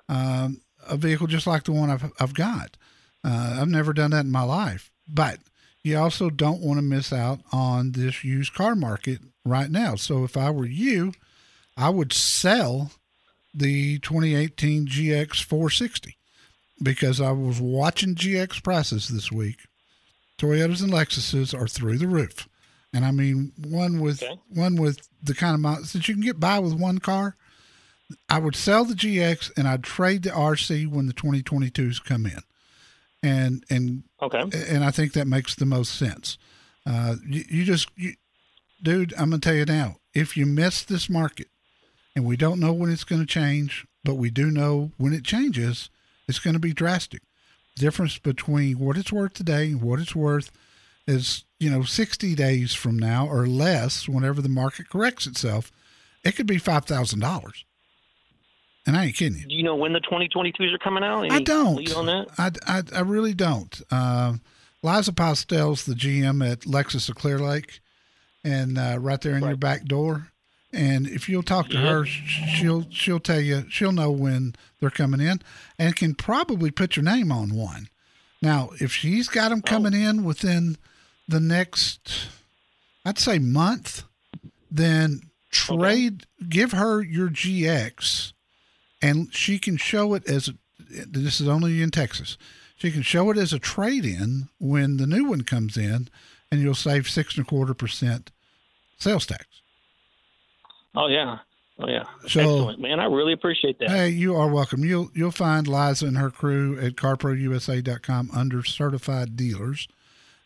um, 0.09 0.61
a 0.89 0.97
vehicle 0.97 1.29
just 1.29 1.47
like 1.47 1.63
the 1.63 1.73
one 1.73 1.89
I've, 1.89 2.13
I've 2.19 2.35
got. 2.35 2.77
Uh, 3.23 3.59
I've 3.61 3.69
never 3.69 3.93
done 3.93 4.11
that 4.11 4.25
in 4.25 4.33
my 4.33 4.43
life. 4.43 4.91
But 5.07 5.39
you 5.85 5.97
also 5.97 6.31
don't 6.31 6.63
want 6.63 6.79
to 6.79 6.83
miss 6.83 7.13
out 7.13 7.39
on 7.53 7.93
this 7.93 8.25
used 8.25 8.55
car 8.55 8.75
market 8.75 9.21
right 9.45 9.71
now. 9.71 9.95
So 9.95 10.25
if 10.25 10.37
I 10.37 10.51
were 10.51 10.67
you, 10.67 11.13
I 11.77 11.91
would 11.91 12.13
sell 12.13 12.91
the 13.55 14.01
2018 14.01 14.89
GX 14.89 15.45
460 15.45 16.17
because 16.83 17.21
I 17.21 17.31
was 17.31 17.61
watching 17.61 18.15
GX 18.15 18.63
prices 18.63 19.09
this 19.09 19.31
week. 19.31 19.66
Toyotas 20.39 20.83
and 20.83 20.93
Lexuses 20.93 21.59
are 21.59 21.69
through 21.69 21.99
the 21.99 22.09
roof. 22.09 22.49
And 22.93 23.05
I 23.05 23.11
mean 23.11 23.53
one 23.59 24.01
with 24.01 24.23
okay. 24.23 24.39
one 24.49 24.77
with 24.77 25.09
the 25.23 25.35
kind 25.35 25.55
of 25.55 25.61
miles 25.61 25.93
that 25.93 26.09
you 26.09 26.15
can 26.15 26.23
get 26.23 26.41
by 26.41 26.59
with 26.59 26.75
one 26.75 26.99
car. 26.99 27.37
I 28.29 28.39
would 28.39 28.55
sell 28.55 28.85
the 28.85 28.95
GX 28.95 29.51
and 29.57 29.67
I'd 29.67 29.83
trade 29.83 30.23
the 30.23 30.31
RC 30.31 30.89
when 30.89 31.07
the 31.07 31.13
2022s 31.13 32.03
come 32.05 32.27
in 32.27 32.39
and 33.23 33.65
and 33.69 34.05
okay, 34.23 34.45
and 34.69 34.85
I 34.85 34.91
think 34.91 35.13
that 35.13 35.27
makes 35.27 35.55
the 35.55 35.67
most 35.67 35.95
sense. 35.97 36.39
Uh, 36.87 37.17
you, 37.27 37.45
you 37.49 37.65
just, 37.65 37.89
you, 37.97 38.15
dude, 38.81 39.13
I'm 39.15 39.31
gonna 39.31 39.41
tell 39.41 39.55
you 39.55 39.65
now. 39.65 39.97
If 40.15 40.37
you 40.37 40.47
miss 40.47 40.85
this 40.85 41.11
market, 41.11 41.49
and 42.17 42.25
we 42.25 42.37
don't 42.37 42.59
know 42.59 42.73
when 42.73 42.91
it's 42.91 43.05
going 43.05 43.21
to 43.21 43.27
change, 43.27 43.87
but 44.03 44.15
we 44.15 44.31
do 44.31 44.51
know 44.51 44.91
when 44.97 45.13
it 45.13 45.23
changes, 45.23 45.91
it's 46.27 46.39
going 46.39 46.55
to 46.55 46.61
be 46.61 46.73
drastic. 46.73 47.21
Difference 47.77 48.19
between 48.19 48.79
what 48.79 48.97
it's 48.97 49.13
worth 49.13 49.35
today 49.35 49.67
and 49.67 49.83
what 49.83 50.01
it's 50.01 50.15
worth 50.15 50.51
is, 51.07 51.45
you 51.61 51.71
know, 51.71 51.83
60 51.83 52.35
days 52.35 52.75
from 52.75 52.99
now 52.99 53.29
or 53.29 53.47
less, 53.47 54.09
whenever 54.09 54.43
the 54.43 54.49
market 54.49 54.89
corrects 54.89 55.27
itself, 55.27 55.71
it 56.25 56.35
could 56.35 56.47
be 56.47 56.59
five 56.59 56.85
thousand 56.85 57.21
dollars. 57.21 57.65
And 58.87 58.97
I 58.97 59.07
ain't 59.07 59.17
kidding 59.17 59.39
you. 59.39 59.47
Do 59.47 59.55
you 59.55 59.65
know 59.65 59.75
when 59.75 59.93
the 59.93 60.01
2022s 60.01 60.73
are 60.73 60.79
coming 60.79 61.03
out? 61.03 61.25
Any 61.25 61.35
I 61.35 61.41
don't. 61.41 61.77
Lead 61.77 61.93
on 61.93 62.07
that? 62.07 62.27
I, 62.39 62.51
I, 62.67 62.83
I 62.95 63.01
really 63.01 63.35
don't. 63.35 63.83
Uh, 63.91 64.35
Liza 64.83 65.13
Postel's 65.13 65.85
the 65.87 65.95
GM 65.95 66.49
at 66.49 66.61
Lexus 66.61 67.09
of 67.09 67.17
Clear 67.17 67.41
Lake, 67.41 67.81
and 68.45 68.79
uh, 68.79 68.99
right 69.01 69.21
there 69.21 69.35
in 69.35 69.43
right. 69.43 69.51
your 69.51 69.57
back 69.57 69.85
door. 69.87 70.29
And 70.77 71.07
if 71.07 71.29
you'll 71.29 71.43
talk 71.43 71.69
to 71.71 71.79
her, 71.79 72.05
she'll 72.05 72.87
she'll 72.91 73.21
tell 73.21 73.41
you 73.41 73.65
she'll 73.71 73.93
know 73.93 74.11
when 74.11 74.55
they're 74.79 74.91
coming 74.91 75.21
in, 75.21 75.41
and 75.79 75.97
can 75.97 76.15
probably 76.15 76.71
put 76.71 76.97
your 76.97 77.05
name 77.05 77.33
on 77.33 77.55
one. 77.55 77.89
Now, 78.43 78.71
if 78.79 78.93
she's 78.93 79.29
got 79.29 79.49
them 79.49 79.63
oh. 79.65 79.69
coming 79.69 79.95
oh. 79.95 80.11
in 80.11 80.25
within 80.25 80.77
the 81.27 81.41
next, 81.41 82.29
I'd 83.05 83.19
say 83.19 83.39
month, 83.39 84.05
then 84.71 85.23
trade, 85.51 86.27
okay. 86.41 86.49
give 86.49 86.73
her 86.73 87.03
your 87.03 87.31
GX 87.31 88.35
and 89.03 89.33
she 89.33 89.59
can 89.59 89.77
show 89.77 90.15
it 90.15 90.29
as 90.29 90.51
this 90.89 91.41
is 91.41 91.49
only 91.49 91.83
in 91.83 91.91
Texas. 91.91 92.37
She 92.77 92.91
can 92.91 93.03
show 93.03 93.31
it 93.31 93.39
as 93.39 93.53
a 93.53 93.59
trade 93.59 94.05
in 94.05 94.49
when 94.59 94.97
the 94.97 95.07
new 95.07 95.25
one 95.25 95.43
comes 95.43 95.77
in, 95.77 96.09
and 96.51 96.61
you'll 96.61 96.75
save 96.75 97.09
six 97.09 97.37
and 97.37 97.47
a 97.47 97.49
quarter 97.49 97.75
percent 97.75 98.31
sales 98.99 99.27
tax. 99.27 99.47
Oh 100.97 101.09
yeah. 101.09 101.39
Oh 101.79 101.89
yeah. 101.89 102.05
So- 102.27 102.41
Excellent, 102.41 102.81
man. 102.81 103.01
I 103.01 103.05
really 103.05 103.33
appreciate 103.33 103.79
that. 103.81 103.91
Hey, 103.91 104.09
you 104.09 104.35
are 104.37 104.49
welcome. 104.49 104.85
You'll 104.85 105.11
you'll 105.15 105.31
find 105.31 105.69
Liza 105.69 106.07
and 106.07 106.17
her 106.19 106.31
crew 106.31 106.79
at 106.81 106.97
carprousa.com 106.97 108.31
under 108.35 108.63
certified 108.65 109.37
dealers. 109.37 109.87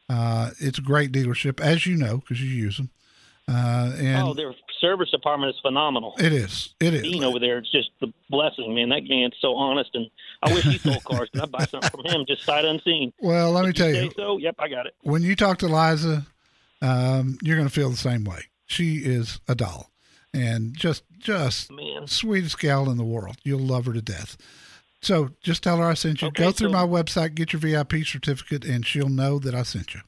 Uh, 0.09 0.51
it's 0.59 0.79
a 0.79 0.83
great 0.83 1.13
dealership, 1.13 1.61
as 1.61 1.87
you 1.87 1.97
know, 1.97 2.19
because 2.19 2.43
you 2.43 2.49
use 2.49 2.79
them. 2.79 2.91
Uh, 3.49 3.93
and 3.97 4.23
oh, 4.29 4.35
their 4.35 4.53
service 4.81 5.11
department 5.11 5.55
is 5.55 5.61
phenomenal. 5.61 6.15
it 6.19 6.33
is. 6.33 6.75
It 6.81 6.95
is. 6.95 7.03
Dean 7.03 7.25
over 7.25 7.39
there, 7.41 7.59
it's 7.59 7.71
just 7.71 7.91
the 8.01 8.13
blessing, 8.29 8.75
man. 8.75 8.89
That 8.91 9.03
man's 9.09 9.35
so 9.41 9.55
honest, 9.57 9.91
and 9.95 10.09
I 10.43 10.53
wish 10.53 10.65
he 10.65 10.79
sold 10.79 11.03
cars. 11.05 11.29
I'd 11.41 11.51
buy 11.51 11.65
something 11.65 11.91
from 11.91 12.05
him 12.07 12.25
just 12.29 12.43
sight 12.45 12.65
unseen. 12.65 13.13
Well, 13.21 13.51
let 13.53 13.65
me 13.65 13.73
tell 13.73 13.91
you, 13.93 14.11
so. 14.17 14.37
Yep, 14.39 14.57
I 14.59 14.69
got 14.69 14.87
it. 14.87 14.95
when 15.03 15.23
you 15.23 15.35
talk 15.37 15.59
to 15.59 15.67
Liza, 15.69 16.27
um, 16.83 17.39
you're 17.43 17.57
going 17.57 17.69
to 17.69 17.75
feel 17.75 17.91
the 17.91 17.97
same 17.97 18.25
way. 18.25 18.43
She 18.67 18.97
is 18.99 19.41
a 19.49 19.55
doll, 19.57 19.89
and 20.35 20.77
just 20.77 21.03
just 21.19 21.71
Man. 21.73 22.07
sweetest 22.07 22.59
gal 22.59 22.90
in 22.90 22.97
the 22.97 23.05
world. 23.05 23.37
You'll 23.43 23.61
love 23.61 23.87
her 23.87 23.93
to 23.93 24.03
death. 24.03 24.37
So 25.03 25.31
just 25.43 25.62
tell 25.62 25.79
her 25.79 25.85
I 25.87 25.95
sent 25.95 26.21
you. 26.23 26.29
Okay, 26.29 26.45
Go 26.45 26.53
through 26.53 26.69
so- 26.69 26.73
my 26.73 26.85
website, 26.87 27.35
get 27.35 27.53
your 27.53 27.61
VIP 27.61 28.05
certificate, 28.05 28.64
and 28.64 28.87
she'll 28.87 29.09
know 29.09 29.38
that 29.38 29.55
I 29.55 29.62
sent 29.62 29.95
you. 29.95 30.01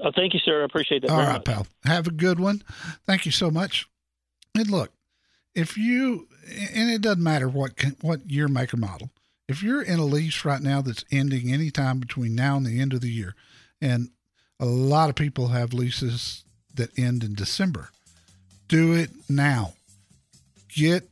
Oh, 0.00 0.10
thank 0.14 0.34
you, 0.34 0.40
sir. 0.40 0.62
I 0.62 0.64
appreciate 0.64 1.02
that. 1.02 1.10
All 1.10 1.18
right, 1.18 1.34
much. 1.34 1.44
pal. 1.44 1.66
Have 1.84 2.06
a 2.06 2.10
good 2.10 2.40
one. 2.40 2.62
Thank 3.06 3.24
you 3.26 3.32
so 3.32 3.50
much. 3.50 3.86
And 4.54 4.68
look, 4.68 4.92
if 5.54 5.76
you 5.76 6.28
and 6.74 6.90
it 6.90 7.00
doesn't 7.00 7.22
matter 7.22 7.48
what 7.48 7.72
what 8.00 8.28
year, 8.30 8.48
make, 8.48 8.74
or 8.74 8.76
model. 8.76 9.10
If 9.48 9.62
you're 9.62 9.82
in 9.82 9.98
a 9.98 10.04
lease 10.04 10.44
right 10.44 10.60
now 10.62 10.80
that's 10.80 11.04
ending 11.10 11.52
anytime 11.52 12.00
between 12.00 12.34
now 12.34 12.56
and 12.56 12.64
the 12.66 12.80
end 12.80 12.92
of 12.94 13.02
the 13.02 13.10
year, 13.10 13.34
and 13.80 14.08
a 14.58 14.64
lot 14.64 15.10
of 15.10 15.16
people 15.16 15.48
have 15.48 15.74
leases 15.74 16.44
that 16.74 16.98
end 16.98 17.22
in 17.22 17.34
December, 17.34 17.90
do 18.68 18.94
it 18.94 19.10
now. 19.28 19.74
Get 20.74 21.08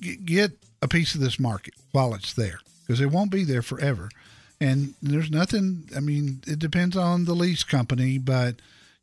get- 0.00 0.58
a 0.82 0.88
piece 0.88 1.14
of 1.14 1.20
this 1.20 1.38
market 1.40 1.74
while 1.92 2.14
it's 2.14 2.32
there 2.34 2.60
because 2.86 3.00
it 3.00 3.10
won't 3.10 3.30
be 3.30 3.44
there 3.44 3.62
forever. 3.62 4.08
And 4.60 4.94
there's 5.02 5.30
nothing, 5.30 5.88
I 5.96 6.00
mean, 6.00 6.40
it 6.46 6.58
depends 6.58 6.96
on 6.96 7.24
the 7.24 7.34
lease 7.34 7.64
company, 7.64 8.18
but 8.18 8.56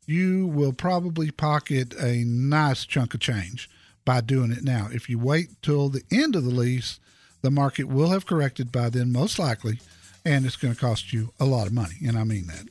you 0.06 0.46
will 0.46 0.72
probably 0.72 1.30
pocket 1.30 1.94
a 1.98 2.24
nice 2.24 2.84
chunk 2.84 3.14
of 3.14 3.20
change 3.20 3.70
by 4.04 4.20
doing 4.20 4.52
it 4.52 4.62
now. 4.62 4.88
If 4.92 5.08
you 5.08 5.18
wait 5.18 5.48
till 5.62 5.88
the 5.88 6.02
end 6.10 6.36
of 6.36 6.44
the 6.44 6.50
lease, 6.50 6.98
the 7.42 7.50
market 7.50 7.84
will 7.84 8.10
have 8.10 8.26
corrected 8.26 8.70
by 8.70 8.90
then, 8.90 9.12
most 9.12 9.38
likely, 9.38 9.80
and 10.24 10.44
it's 10.44 10.56
going 10.56 10.74
to 10.74 10.80
cost 10.80 11.12
you 11.12 11.32
a 11.40 11.44
lot 11.44 11.66
of 11.66 11.72
money. 11.72 11.96
And 12.06 12.18
I 12.18 12.24
mean 12.24 12.46
that. 12.48 12.66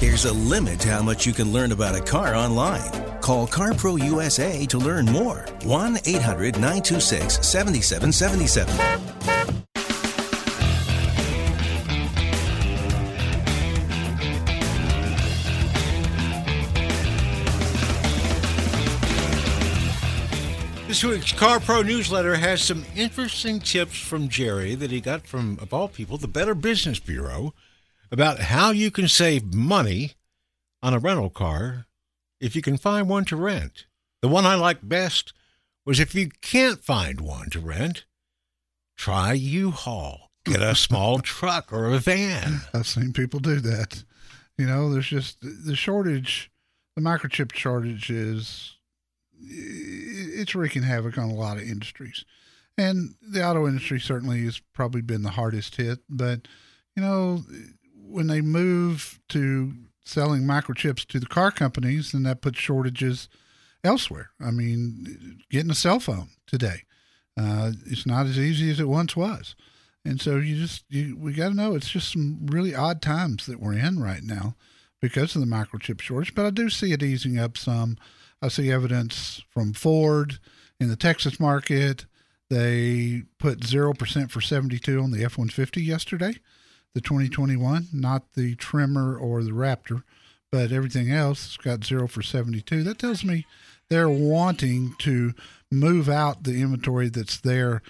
There's 0.00 0.24
a 0.24 0.32
limit 0.32 0.80
to 0.80 0.88
how 0.88 1.02
much 1.02 1.26
you 1.26 1.34
can 1.34 1.52
learn 1.52 1.72
about 1.72 1.94
a 1.94 2.00
car 2.00 2.34
online. 2.34 2.90
Call 3.20 3.46
CarPro 3.46 4.02
USA 4.02 4.64
to 4.64 4.78
learn 4.78 5.04
more. 5.04 5.44
1 5.64 5.98
800 6.06 6.54
926 6.54 7.46
7777. 7.46 8.74
This 20.88 21.04
week's 21.04 21.32
Car 21.32 21.60
Pro 21.60 21.82
newsletter 21.82 22.36
has 22.36 22.62
some 22.62 22.86
interesting 22.96 23.60
tips 23.60 23.98
from 23.98 24.30
Jerry 24.30 24.74
that 24.76 24.90
he 24.90 25.02
got 25.02 25.26
from, 25.26 25.58
of 25.60 25.74
all 25.74 25.88
people, 25.88 26.16
the 26.16 26.26
Better 26.26 26.54
Business 26.54 26.98
Bureau 26.98 27.52
about 28.10 28.40
how 28.40 28.70
you 28.70 28.90
can 28.90 29.08
save 29.08 29.54
money 29.54 30.12
on 30.82 30.94
a 30.94 30.98
rental 30.98 31.30
car 31.30 31.86
if 32.40 32.56
you 32.56 32.62
can 32.62 32.76
find 32.76 33.08
one 33.08 33.24
to 33.26 33.36
rent. 33.36 33.86
The 34.22 34.28
one 34.28 34.46
I 34.46 34.54
like 34.54 34.86
best 34.86 35.32
was 35.84 36.00
if 36.00 36.14
you 36.14 36.30
can't 36.40 36.84
find 36.84 37.20
one 37.20 37.50
to 37.50 37.60
rent, 37.60 38.04
try 38.96 39.32
U-Haul. 39.32 40.30
Get 40.44 40.62
a 40.62 40.74
small 40.74 41.18
truck 41.20 41.72
or 41.72 41.92
a 41.92 41.98
van. 41.98 42.62
I've 42.74 42.86
seen 42.86 43.12
people 43.12 43.40
do 43.40 43.60
that. 43.60 44.04
You 44.58 44.66
know, 44.66 44.92
there's 44.92 45.08
just 45.08 45.38
the 45.40 45.76
shortage, 45.76 46.50
the 46.96 47.02
microchip 47.02 47.54
shortage 47.54 48.10
is 48.10 48.76
it's 49.42 50.54
wreaking 50.54 50.82
havoc 50.82 51.16
on 51.16 51.30
a 51.30 51.34
lot 51.34 51.56
of 51.56 51.62
industries. 51.62 52.24
And 52.76 53.14
the 53.20 53.44
auto 53.44 53.66
industry 53.66 54.00
certainly 54.00 54.44
has 54.44 54.60
probably 54.74 55.00
been 55.00 55.22
the 55.22 55.30
hardest 55.30 55.76
hit. 55.76 56.00
But, 56.08 56.46
you 56.96 57.02
know, 57.02 57.42
when 58.10 58.26
they 58.26 58.40
move 58.40 59.20
to 59.30 59.72
selling 60.04 60.42
microchips 60.42 61.06
to 61.06 61.20
the 61.20 61.26
car 61.26 61.50
companies, 61.50 62.12
then 62.12 62.24
that 62.24 62.40
puts 62.40 62.58
shortages 62.58 63.28
elsewhere. 63.84 64.30
I 64.40 64.50
mean, 64.50 65.42
getting 65.50 65.70
a 65.70 65.74
cell 65.74 66.00
phone 66.00 66.30
today, 66.46 66.82
uh, 67.38 67.72
it's 67.86 68.06
not 68.06 68.26
as 68.26 68.38
easy 68.38 68.70
as 68.70 68.80
it 68.80 68.88
once 68.88 69.16
was. 69.16 69.54
And 70.04 70.20
so 70.20 70.36
you 70.36 70.56
just 70.56 70.84
you 70.88 71.16
we 71.16 71.32
got 71.32 71.50
to 71.50 71.54
know 71.54 71.74
it's 71.74 71.90
just 71.90 72.12
some 72.12 72.46
really 72.46 72.74
odd 72.74 73.02
times 73.02 73.46
that 73.46 73.60
we're 73.60 73.74
in 73.74 74.00
right 74.00 74.22
now 74.22 74.56
because 75.00 75.34
of 75.34 75.40
the 75.40 75.46
microchip 75.46 76.00
shortage. 76.00 76.34
But 76.34 76.46
I 76.46 76.50
do 76.50 76.70
see 76.70 76.92
it 76.92 77.02
easing 77.02 77.38
up 77.38 77.58
some. 77.58 77.98
I 78.42 78.48
see 78.48 78.72
evidence 78.72 79.42
from 79.50 79.74
Ford 79.74 80.38
in 80.78 80.88
the 80.88 80.96
Texas 80.96 81.38
market. 81.38 82.06
They 82.48 83.24
put 83.38 83.64
zero 83.64 83.92
percent 83.92 84.30
for 84.30 84.40
seventy 84.40 84.78
two 84.78 85.00
on 85.00 85.10
the 85.10 85.22
F 85.22 85.36
one 85.36 85.50
fifty 85.50 85.82
yesterday, 85.82 86.36
the 86.94 87.00
twenty 87.00 87.28
twenty 87.28 87.56
one, 87.56 87.88
not 87.92 88.32
the 88.34 88.54
Tremor 88.56 89.16
or 89.16 89.42
the 89.42 89.52
Raptor, 89.52 90.02
but 90.50 90.72
everything 90.72 91.10
else 91.10 91.46
has 91.46 91.56
got 91.56 91.84
zero 91.84 92.08
for 92.08 92.22
seventy 92.22 92.60
two. 92.60 92.82
That 92.82 92.98
tells 92.98 93.24
me 93.24 93.46
they're 93.88 94.08
wanting 94.08 94.94
to 94.98 95.34
move 95.70 96.08
out 96.08 96.44
the 96.44 96.60
inventory 96.60 97.08
that's 97.08 97.38
there 97.38 97.82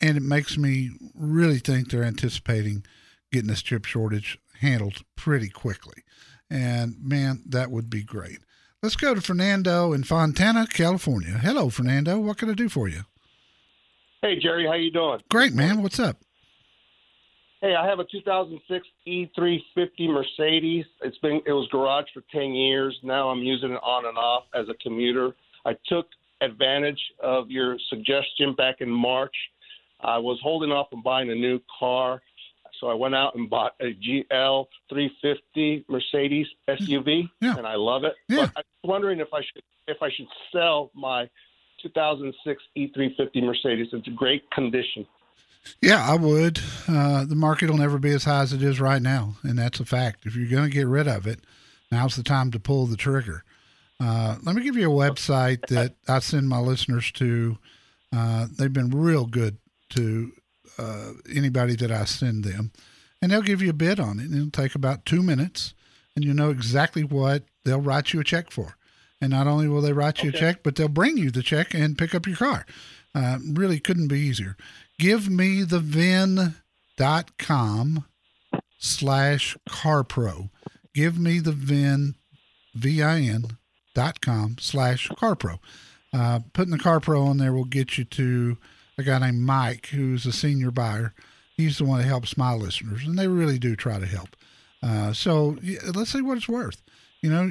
and 0.00 0.16
it 0.16 0.22
makes 0.22 0.56
me 0.56 0.90
really 1.14 1.58
think 1.58 1.90
they're 1.90 2.04
anticipating 2.04 2.84
getting 3.32 3.48
this 3.48 3.62
chip 3.62 3.84
shortage 3.84 4.38
handled 4.60 5.02
pretty 5.16 5.48
quickly. 5.48 6.02
And 6.50 6.96
man, 7.00 7.42
that 7.46 7.70
would 7.70 7.90
be 7.90 8.02
great. 8.02 8.38
Let's 8.82 8.96
go 8.96 9.14
to 9.14 9.20
Fernando 9.20 9.92
in 9.92 10.04
Fontana, 10.04 10.66
California. 10.66 11.32
Hello, 11.32 11.68
Fernando. 11.68 12.18
What 12.18 12.38
can 12.38 12.48
I 12.48 12.54
do 12.54 12.68
for 12.68 12.88
you? 12.88 13.02
Hey 14.22 14.38
Jerry, 14.38 14.66
how 14.66 14.74
you 14.74 14.90
doing? 14.90 15.20
Great, 15.30 15.52
man. 15.52 15.82
What's 15.82 16.00
up? 16.00 16.18
Hey, 17.60 17.74
I 17.74 17.86
have 17.88 17.98
a 17.98 18.04
2006 18.04 18.86
E350 19.06 20.08
Mercedes. 20.12 20.84
It's 21.02 21.18
been 21.18 21.40
it 21.44 21.52
was 21.52 21.66
garage 21.72 22.04
for 22.14 22.22
10 22.32 22.52
years. 22.52 22.96
Now 23.02 23.28
I'm 23.30 23.40
using 23.40 23.72
it 23.72 23.80
on 23.82 24.06
and 24.06 24.16
off 24.16 24.44
as 24.54 24.68
a 24.68 24.74
commuter. 24.82 25.34
I 25.66 25.72
took 25.86 26.06
advantage 26.40 27.00
of 27.20 27.50
your 27.50 27.76
suggestion 27.90 28.54
back 28.56 28.76
in 28.80 28.88
March. 28.88 29.34
I 30.00 30.18
was 30.18 30.38
holding 30.40 30.70
off 30.70 30.86
on 30.92 31.02
buying 31.02 31.30
a 31.32 31.34
new 31.34 31.58
car, 31.80 32.22
so 32.80 32.86
I 32.88 32.94
went 32.94 33.16
out 33.16 33.34
and 33.34 33.50
bought 33.50 33.72
a 33.80 33.86
GL 33.94 34.66
350 34.88 35.84
Mercedes 35.88 36.46
SUV, 36.68 37.28
Yeah. 37.42 37.56
and 37.58 37.66
I 37.66 37.74
love 37.74 38.04
it. 38.04 38.14
Yeah. 38.28 38.46
But 38.54 38.58
I 38.58 38.60
was 38.84 38.88
wondering 38.88 39.18
if 39.18 39.34
I 39.34 39.40
should 39.40 39.62
if 39.88 39.96
I 40.00 40.10
should 40.16 40.28
sell 40.52 40.92
my 40.94 41.28
2006 41.82 42.62
E350 42.76 43.42
Mercedes. 43.42 43.88
It's 43.92 44.06
in 44.06 44.14
great 44.14 44.48
condition. 44.52 45.04
Yeah, 45.80 46.04
I 46.04 46.16
would. 46.16 46.60
Uh, 46.88 47.24
the 47.24 47.34
market 47.34 47.70
will 47.70 47.78
never 47.78 47.98
be 47.98 48.10
as 48.10 48.24
high 48.24 48.42
as 48.42 48.52
it 48.52 48.62
is 48.62 48.80
right 48.80 49.02
now, 49.02 49.36
and 49.42 49.58
that's 49.58 49.80
a 49.80 49.84
fact. 49.84 50.26
If 50.26 50.34
you're 50.34 50.50
going 50.50 50.68
to 50.68 50.74
get 50.74 50.86
rid 50.86 51.06
of 51.08 51.26
it, 51.26 51.40
now's 51.90 52.16
the 52.16 52.22
time 52.22 52.50
to 52.52 52.60
pull 52.60 52.86
the 52.86 52.96
trigger. 52.96 53.44
Uh, 54.00 54.36
let 54.42 54.54
me 54.54 54.62
give 54.62 54.76
you 54.76 54.90
a 54.90 54.94
website 54.94 55.66
that 55.68 55.94
I 56.06 56.20
send 56.20 56.48
my 56.48 56.58
listeners 56.58 57.10
to. 57.12 57.58
Uh, 58.14 58.46
they've 58.56 58.72
been 58.72 58.90
real 58.90 59.26
good 59.26 59.58
to 59.90 60.32
uh, 60.78 61.12
anybody 61.34 61.74
that 61.76 61.90
I 61.90 62.04
send 62.04 62.44
them, 62.44 62.72
and 63.20 63.30
they'll 63.30 63.42
give 63.42 63.62
you 63.62 63.70
a 63.70 63.74
bid 63.74 63.98
on 63.98 64.20
it. 64.20 64.26
And 64.26 64.34
it'll 64.34 64.50
take 64.50 64.74
about 64.74 65.04
two 65.04 65.22
minutes, 65.22 65.74
and 66.14 66.24
you 66.24 66.32
know 66.32 66.50
exactly 66.50 67.02
what 67.02 67.44
they'll 67.64 67.80
write 67.80 68.12
you 68.12 68.20
a 68.20 68.24
check 68.24 68.50
for. 68.50 68.76
And 69.20 69.30
not 69.30 69.48
only 69.48 69.66
will 69.66 69.80
they 69.80 69.92
write 69.92 70.22
you 70.22 70.30
a 70.30 70.32
check, 70.32 70.62
but 70.62 70.76
they'll 70.76 70.88
bring 70.88 71.16
you 71.16 71.32
the 71.32 71.42
check 71.42 71.74
and 71.74 71.98
pick 71.98 72.14
up 72.14 72.26
your 72.26 72.36
car. 72.36 72.64
Uh, 73.14 73.38
really 73.52 73.80
couldn't 73.80 74.06
be 74.06 74.20
easier. 74.20 74.56
Give 74.98 75.30
me 75.30 75.62
the 75.62 75.78
VIN.com 75.80 76.54
slash 78.78 79.56
CarPro. 79.68 80.50
Give 80.94 81.18
me 81.18 81.38
the 81.38 81.52
VIN, 81.52 82.16
V-I-N 82.74 83.58
dot 83.94 84.20
com 84.20 84.56
slash 84.58 85.08
CarPro. 85.10 85.58
Uh, 86.12 86.40
putting 86.52 86.72
the 86.72 86.78
CarPro 86.78 87.26
on 87.26 87.38
there 87.38 87.52
will 87.52 87.64
get 87.64 87.98
you 87.98 88.04
to 88.04 88.56
a 88.96 89.02
guy 89.02 89.18
named 89.18 89.40
Mike, 89.40 89.86
who's 89.86 90.26
a 90.26 90.32
senior 90.32 90.70
buyer. 90.70 91.14
He's 91.56 91.78
the 91.78 91.84
one 91.84 91.98
that 91.98 92.06
helps 92.06 92.36
my 92.36 92.54
listeners, 92.54 93.04
and 93.04 93.18
they 93.18 93.28
really 93.28 93.58
do 93.58 93.76
try 93.76 93.98
to 93.98 94.06
help. 94.06 94.36
Uh, 94.82 95.12
so 95.12 95.56
let's 95.94 96.10
see 96.12 96.22
what 96.22 96.36
it's 96.36 96.48
worth. 96.48 96.82
You 97.20 97.30
know, 97.30 97.50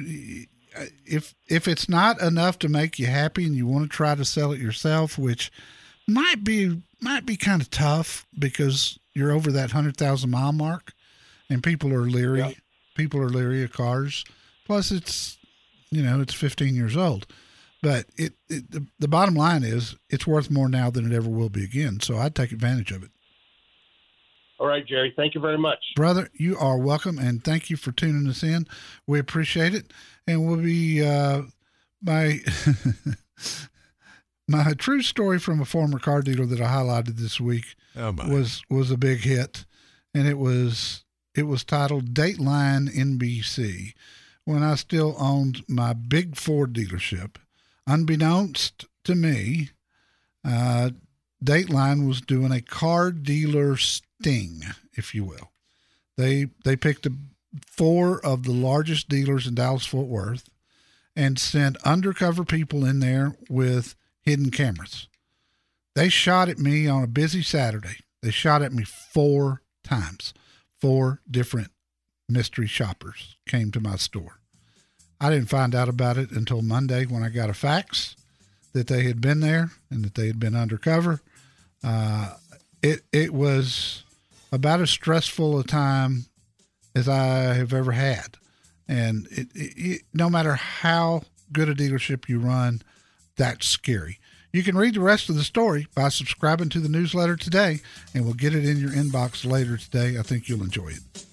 if 1.06 1.34
if 1.46 1.68
it's 1.68 1.88
not 1.88 2.20
enough 2.20 2.58
to 2.60 2.68
make 2.68 2.98
you 2.98 3.06
happy, 3.06 3.44
and 3.46 3.54
you 3.54 3.66
want 3.66 3.90
to 3.90 3.96
try 3.96 4.14
to 4.14 4.24
sell 4.24 4.52
it 4.52 4.60
yourself, 4.60 5.18
which 5.18 5.50
might 6.08 6.42
be 6.42 6.82
might 7.00 7.24
be 7.26 7.36
kind 7.36 7.62
of 7.62 7.70
tough 7.70 8.26
because 8.36 8.98
you're 9.14 9.30
over 9.30 9.52
that 9.52 9.70
hundred 9.70 9.96
thousand 9.96 10.30
mile 10.30 10.52
mark, 10.52 10.92
and 11.48 11.62
people 11.62 11.92
are 11.92 12.00
leery. 12.02 12.40
Yeah. 12.40 12.52
People 12.96 13.20
are 13.20 13.28
leery 13.28 13.62
of 13.62 13.72
cars. 13.72 14.24
Plus, 14.66 14.90
it's 14.90 15.38
You 15.90 16.02
know, 16.02 16.20
it's 16.20 16.34
15 16.34 16.74
years 16.74 16.96
old. 16.96 17.26
But 17.80 18.06
it, 18.16 18.32
it 18.48 18.70
the, 18.70 18.86
the 18.98 19.06
bottom 19.08 19.34
line 19.34 19.62
is 19.62 19.94
it's 20.10 20.26
worth 20.26 20.50
more 20.50 20.68
now 20.68 20.90
than 20.90 21.10
it 21.10 21.14
ever 21.14 21.28
will 21.28 21.48
be 21.48 21.62
again. 21.62 22.00
So 22.00 22.16
I'd 22.18 22.34
take 22.34 22.50
advantage 22.50 22.90
of 22.90 23.04
it. 23.04 23.10
All 24.58 24.66
right, 24.66 24.84
Jerry. 24.84 25.12
Thank 25.14 25.36
you 25.36 25.40
very 25.40 25.56
much. 25.58 25.78
Brother, 25.94 26.28
you 26.34 26.56
are 26.58 26.76
welcome 26.76 27.18
and 27.18 27.44
thank 27.44 27.70
you 27.70 27.76
for 27.76 27.92
tuning 27.92 28.28
us 28.28 28.42
in. 28.42 28.66
We 29.06 29.20
appreciate 29.20 29.72
it. 29.74 29.92
And 30.26 30.44
we'll 30.46 30.56
be 30.56 31.06
uh 31.06 31.42
my 32.02 32.40
my 34.48 34.72
true 34.72 35.02
story 35.02 35.38
from 35.38 35.60
a 35.60 35.66
former 35.66 35.98
car 35.98 36.22
dealer 36.22 36.46
that 36.46 36.60
I 36.60 36.66
highlighted 36.66 37.16
this 37.16 37.38
week 37.38 37.76
Oh 37.94 38.12
was 38.12 38.62
was 38.70 38.90
a 38.90 38.96
big 38.96 39.20
hit, 39.20 39.66
and 40.14 40.26
it 40.26 40.38
was 40.38 41.04
it 41.34 41.42
was 41.42 41.62
titled 41.62 42.14
Dateline 42.14 42.88
NBC. 42.88 43.92
When 44.44 44.62
I 44.62 44.76
still 44.76 45.14
owned 45.18 45.62
my 45.68 45.92
big 45.92 46.34
Ford 46.36 46.72
dealership, 46.72 47.36
unbeknownst 47.86 48.86
to 49.04 49.14
me, 49.14 49.70
uh, 50.42 50.90
Dateline 51.44 52.08
was 52.08 52.22
doing 52.22 52.50
a 52.50 52.62
car 52.62 53.12
dealer 53.12 53.76
sting, 53.76 54.62
if 54.94 55.14
you 55.14 55.24
will. 55.24 55.52
They 56.16 56.46
they 56.64 56.76
picked 56.76 57.04
a, 57.06 57.12
four 57.66 58.24
of 58.24 58.44
the 58.44 58.52
largest 58.52 59.08
dealers 59.08 59.46
in 59.46 59.54
Dallas 59.54 59.84
Fort 59.84 60.06
Worth 60.08 60.48
and 61.14 61.38
sent 61.38 61.76
undercover 61.78 62.44
people 62.44 62.84
in 62.84 63.00
there 63.00 63.36
with 63.50 63.94
hidden 64.28 64.50
cameras. 64.50 65.08
They 65.94 66.08
shot 66.08 66.48
at 66.48 66.58
me 66.58 66.86
on 66.86 67.02
a 67.02 67.08
busy 67.08 67.42
Saturday. 67.42 67.96
They 68.22 68.30
shot 68.30 68.62
at 68.62 68.72
me 68.72 68.84
four 68.84 69.62
times. 69.82 70.34
Four 70.80 71.20
different 71.28 71.72
mystery 72.28 72.66
shoppers 72.66 73.36
came 73.48 73.70
to 73.72 73.80
my 73.80 73.96
store. 73.96 74.38
I 75.20 75.30
didn't 75.30 75.48
find 75.48 75.74
out 75.74 75.88
about 75.88 76.18
it 76.18 76.30
until 76.30 76.62
Monday 76.62 77.04
when 77.06 77.24
I 77.24 77.30
got 77.30 77.50
a 77.50 77.54
fax 77.54 78.14
that 78.74 78.86
they 78.86 79.04
had 79.04 79.20
been 79.20 79.40
there 79.40 79.70
and 79.90 80.04
that 80.04 80.14
they 80.14 80.28
had 80.28 80.38
been 80.38 80.54
undercover. 80.54 81.20
Uh, 81.82 82.34
it 82.82 83.00
it 83.12 83.34
was 83.34 84.04
about 84.52 84.80
as 84.80 84.90
stressful 84.90 85.58
a 85.58 85.64
time 85.64 86.26
as 86.94 87.08
I 87.08 87.54
have 87.54 87.72
ever 87.72 87.92
had, 87.92 88.36
and 88.86 89.26
it, 89.30 89.48
it, 89.54 89.72
it, 89.76 90.02
no 90.14 90.30
matter 90.30 90.54
how 90.54 91.22
good 91.52 91.68
a 91.68 91.74
dealership 91.74 92.28
you 92.28 92.38
run, 92.38 92.82
that's 93.38 93.66
scary. 93.66 94.18
You 94.52 94.62
can 94.62 94.76
read 94.76 94.94
the 94.94 95.00
rest 95.00 95.28
of 95.28 95.34
the 95.34 95.44
story 95.44 95.86
by 95.94 96.08
subscribing 96.08 96.68
to 96.70 96.80
the 96.80 96.88
newsletter 96.88 97.36
today, 97.36 97.80
and 98.14 98.24
we'll 98.24 98.34
get 98.34 98.54
it 98.54 98.64
in 98.64 98.78
your 98.78 98.90
inbox 98.90 99.50
later 99.50 99.76
today. 99.76 100.18
I 100.18 100.22
think 100.22 100.48
you'll 100.48 100.62
enjoy 100.62 100.88
it. 100.88 101.24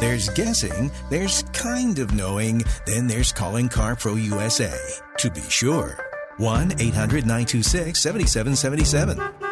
There's 0.00 0.30
guessing, 0.30 0.90
there's 1.10 1.42
kind 1.52 1.98
of 1.98 2.14
knowing, 2.14 2.62
then 2.86 3.06
there's 3.06 3.32
calling 3.32 3.68
CarPro 3.68 4.22
USA. 4.22 4.74
To 5.18 5.30
be 5.30 5.42
sure. 5.42 5.98
1 6.38 6.80
800 6.80 7.26
926 7.26 8.00
7777. 8.00 9.49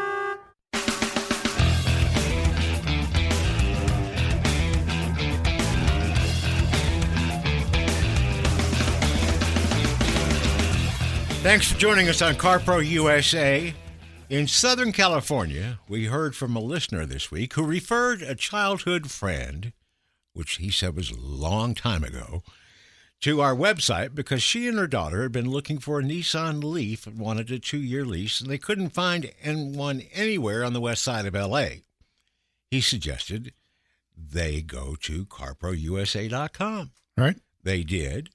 Thanks 11.48 11.72
for 11.72 11.78
joining 11.78 12.10
us 12.10 12.20
on 12.20 12.34
CarPro 12.34 12.86
USA. 12.86 13.72
In 14.28 14.46
Southern 14.46 14.92
California, 14.92 15.78
we 15.88 16.04
heard 16.04 16.36
from 16.36 16.54
a 16.54 16.60
listener 16.60 17.06
this 17.06 17.30
week 17.30 17.54
who 17.54 17.64
referred 17.64 18.20
a 18.20 18.34
childhood 18.34 19.10
friend, 19.10 19.72
which 20.34 20.56
he 20.56 20.70
said 20.70 20.94
was 20.94 21.10
a 21.10 21.18
long 21.18 21.72
time 21.72 22.04
ago, 22.04 22.42
to 23.22 23.40
our 23.40 23.56
website 23.56 24.14
because 24.14 24.42
she 24.42 24.68
and 24.68 24.76
her 24.76 24.86
daughter 24.86 25.22
had 25.22 25.32
been 25.32 25.48
looking 25.48 25.78
for 25.78 26.00
a 26.00 26.02
Nissan 26.02 26.62
Leaf 26.62 27.06
and 27.06 27.18
wanted 27.18 27.50
a 27.50 27.58
two 27.58 27.80
year 27.80 28.04
lease, 28.04 28.42
and 28.42 28.50
they 28.50 28.58
couldn't 28.58 28.90
find 28.90 29.32
one 29.74 30.02
anywhere 30.12 30.62
on 30.62 30.74
the 30.74 30.82
west 30.82 31.02
side 31.02 31.24
of 31.24 31.32
LA. 31.32 31.68
He 32.70 32.82
suggested 32.82 33.54
they 34.14 34.60
go 34.60 34.96
to 35.00 35.24
carprousa.com. 35.24 36.90
Right? 37.16 37.36
They 37.62 37.84
did, 37.84 38.28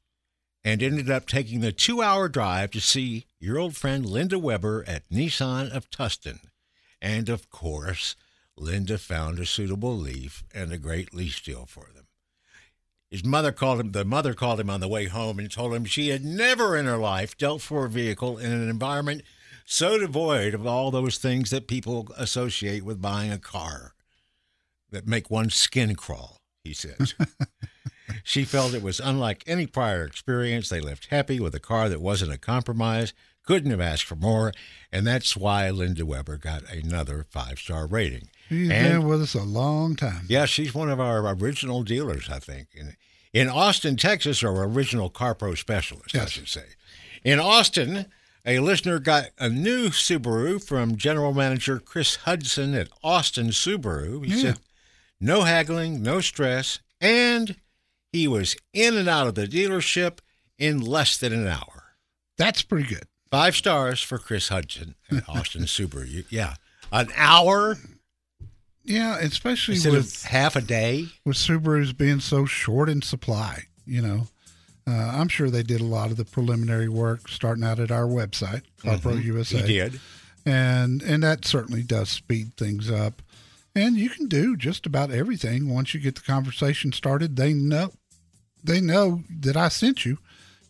and 0.63 0.81
ended 0.81 1.09
up 1.09 1.25
taking 1.25 1.59
the 1.59 1.71
two 1.71 2.01
hour 2.01 2.29
drive 2.29 2.71
to 2.71 2.81
see 2.81 3.25
your 3.39 3.57
old 3.57 3.75
friend 3.75 4.05
Linda 4.05 4.39
Weber 4.39 4.83
at 4.87 5.09
Nissan 5.09 5.69
of 5.71 5.89
Tustin. 5.89 6.39
And 7.01 7.27
of 7.29 7.49
course, 7.49 8.15
Linda 8.55 8.97
found 8.97 9.39
a 9.39 9.45
suitable 9.45 9.97
leaf 9.97 10.43
and 10.53 10.71
a 10.71 10.77
great 10.77 11.13
lease 11.13 11.41
deal 11.41 11.65
for 11.65 11.87
them. 11.93 12.07
His 13.11 13.23
mother 13.23 13.51
called 13.51 13.79
him, 13.79 13.91
the 13.91 14.05
mother 14.05 14.33
called 14.33 14.59
him 14.59 14.69
on 14.69 14.79
the 14.79 14.87
way 14.87 15.05
home 15.05 15.37
and 15.37 15.51
told 15.51 15.73
him 15.73 15.85
she 15.85 16.09
had 16.09 16.23
never 16.23 16.75
in 16.75 16.85
her 16.85 16.97
life 16.97 17.37
dealt 17.37 17.61
for 17.61 17.85
a 17.85 17.89
vehicle 17.89 18.37
in 18.37 18.51
an 18.51 18.69
environment 18.69 19.21
so 19.65 19.97
devoid 19.97 20.53
of 20.53 20.65
all 20.65 20.91
those 20.91 21.17
things 21.17 21.49
that 21.49 21.67
people 21.67 22.07
associate 22.17 22.83
with 22.83 23.01
buying 23.01 23.31
a 23.31 23.37
car 23.37 23.93
that 24.91 25.07
make 25.07 25.29
one's 25.29 25.55
skin 25.55 25.95
crawl, 25.95 26.41
he 26.63 26.73
says. 26.73 27.13
she 28.23 28.43
felt 28.43 28.73
it 28.73 28.81
was 28.83 28.99
unlike 28.99 29.43
any 29.47 29.65
prior 29.67 30.03
experience. 30.05 30.69
They 30.69 30.79
left 30.81 31.07
happy 31.07 31.39
with 31.39 31.55
a 31.55 31.59
car 31.59 31.89
that 31.89 32.01
wasn't 32.01 32.33
a 32.33 32.37
compromise, 32.37 33.13
couldn't 33.45 33.71
have 33.71 33.81
asked 33.81 34.05
for 34.05 34.15
more, 34.15 34.51
and 34.91 35.05
that's 35.05 35.35
why 35.35 35.69
Linda 35.69 36.05
Weber 36.05 36.37
got 36.37 36.63
another 36.71 37.25
five 37.29 37.59
star 37.59 37.87
rating. 37.87 38.29
She's 38.49 38.69
And- 38.69 38.87
been 39.01 39.07
with 39.07 39.21
us 39.21 39.33
a 39.33 39.43
long 39.43 39.95
time. 39.95 40.25
Yeah, 40.29 40.45
she's 40.45 40.73
one 40.73 40.89
of 40.89 40.99
our 40.99 41.27
original 41.33 41.83
dealers, 41.83 42.29
I 42.29 42.39
think. 42.39 42.67
In, 42.73 42.95
in 43.33 43.49
Austin, 43.49 43.97
Texas, 43.97 44.43
our 44.43 44.63
original 44.63 45.09
CarPro 45.09 45.57
specialist, 45.57 46.15
I 46.15 46.25
should 46.25 46.47
say. 46.47 46.65
In 47.23 47.39
Austin, 47.39 48.05
a 48.45 48.59
listener 48.59 48.99
got 48.99 49.29
a 49.39 49.49
new 49.49 49.89
Subaru 49.89 50.61
from 50.63 50.97
General 50.97 51.33
Manager 51.33 51.79
Chris 51.79 52.17
Hudson 52.17 52.73
at 52.75 52.89
Austin 53.03 53.47
Subaru. 53.47 54.23
He 54.25 54.33
Yeah. 54.35 54.41
said, 54.41 54.59
no 55.19 55.43
haggling, 55.43 56.01
no 56.03 56.19
stress, 56.19 56.79
and 56.99 57.55
he 58.13 58.27
was 58.27 58.55
in 58.73 58.95
and 58.95 59.09
out 59.09 59.27
of 59.27 59.35
the 59.35 59.47
dealership 59.47 60.19
in 60.57 60.79
less 60.79 61.17
than 61.17 61.33
an 61.33 61.47
hour. 61.47 61.83
That's 62.37 62.61
pretty 62.63 62.87
good. 62.87 63.03
Five 63.31 63.55
stars 63.55 64.01
for 64.01 64.17
Chris 64.19 64.47
Hudson 64.47 64.95
at 65.11 65.23
Austin 65.27 65.63
Subaru. 65.63 66.07
You- 66.09 66.23
Yeah. 66.29 66.53
An 66.91 67.09
hour 67.17 67.75
Yeah, 68.83 69.17
especially 69.19 69.75
instead 69.75 69.93
with 69.93 70.23
half 70.23 70.55
a 70.55 70.61
day. 70.61 71.07
with 71.25 71.37
Subarus 71.37 71.95
being 71.97 72.19
so 72.19 72.45
short 72.45 72.87
in 72.89 73.01
supply. 73.01 73.63
You 73.85 74.01
know, 74.01 74.27
uh, 74.87 74.91
I'm 74.91 75.27
sure 75.27 75.49
they 75.49 75.63
did 75.63 75.81
a 75.81 75.85
lot 75.85 76.11
of 76.11 76.17
the 76.17 76.25
preliminary 76.25 76.89
work 76.89 77.27
starting 77.29 77.63
out 77.63 77.79
at 77.79 77.91
our 77.91 78.05
website, 78.05 78.61
CarPro 78.81 79.21
USA. 79.23 79.57
Mm-hmm. 79.57 79.67
He 79.67 79.73
did. 79.73 79.99
and 80.45 81.01
and 81.01 81.23
that 81.23 81.45
certainly 81.45 81.81
does 81.83 82.09
speed 82.09 82.55
things 82.57 82.91
up. 82.91 83.21
And 83.75 83.95
you 83.97 84.09
can 84.09 84.27
do 84.27 84.55
just 84.55 84.85
about 84.85 85.09
everything 85.09 85.67
once 85.73 85.93
you 85.95 85.99
get 85.99 86.13
the 86.15 86.21
conversation 86.21 86.91
started. 86.91 87.35
They 87.37 87.53
know, 87.53 87.91
they 88.63 88.81
know 88.81 89.23
that 89.29 89.57
I 89.57 89.67
sent 89.69 90.05
you. 90.05 90.17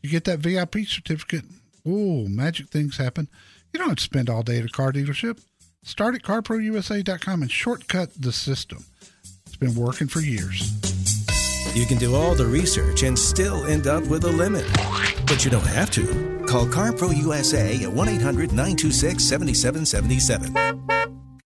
You 0.01 0.09
get 0.09 0.25
that 0.25 0.39
VIP 0.39 0.85
certificate. 0.87 1.45
Oh, 1.85 2.27
magic 2.27 2.69
things 2.69 2.97
happen. 2.97 3.29
You 3.71 3.79
don't 3.79 3.89
have 3.89 3.97
to 3.97 4.03
spend 4.03 4.29
all 4.29 4.43
day 4.43 4.59
at 4.59 4.65
a 4.65 4.69
car 4.69 4.91
dealership. 4.91 5.41
Start 5.83 6.15
at 6.15 6.21
carprousa.com 6.21 7.41
and 7.41 7.51
shortcut 7.51 8.09
the 8.19 8.31
system. 8.31 8.85
It's 9.45 9.55
been 9.57 9.75
working 9.75 10.07
for 10.07 10.21
years. 10.21 10.71
You 11.75 11.85
can 11.85 11.97
do 11.97 12.15
all 12.15 12.35
the 12.35 12.45
research 12.45 13.03
and 13.03 13.17
still 13.17 13.65
end 13.65 13.87
up 13.87 14.05
with 14.05 14.23
a 14.25 14.31
limit. 14.31 14.65
But 15.25 15.43
you 15.43 15.51
don't 15.51 15.65
have 15.65 15.89
to. 15.91 16.43
Call 16.47 16.67
CarPro 16.67 17.15
USA 17.17 17.83
at 17.83 17.91
1 17.91 18.09
800 18.09 18.49
926 18.49 19.23
7777. 19.23 20.92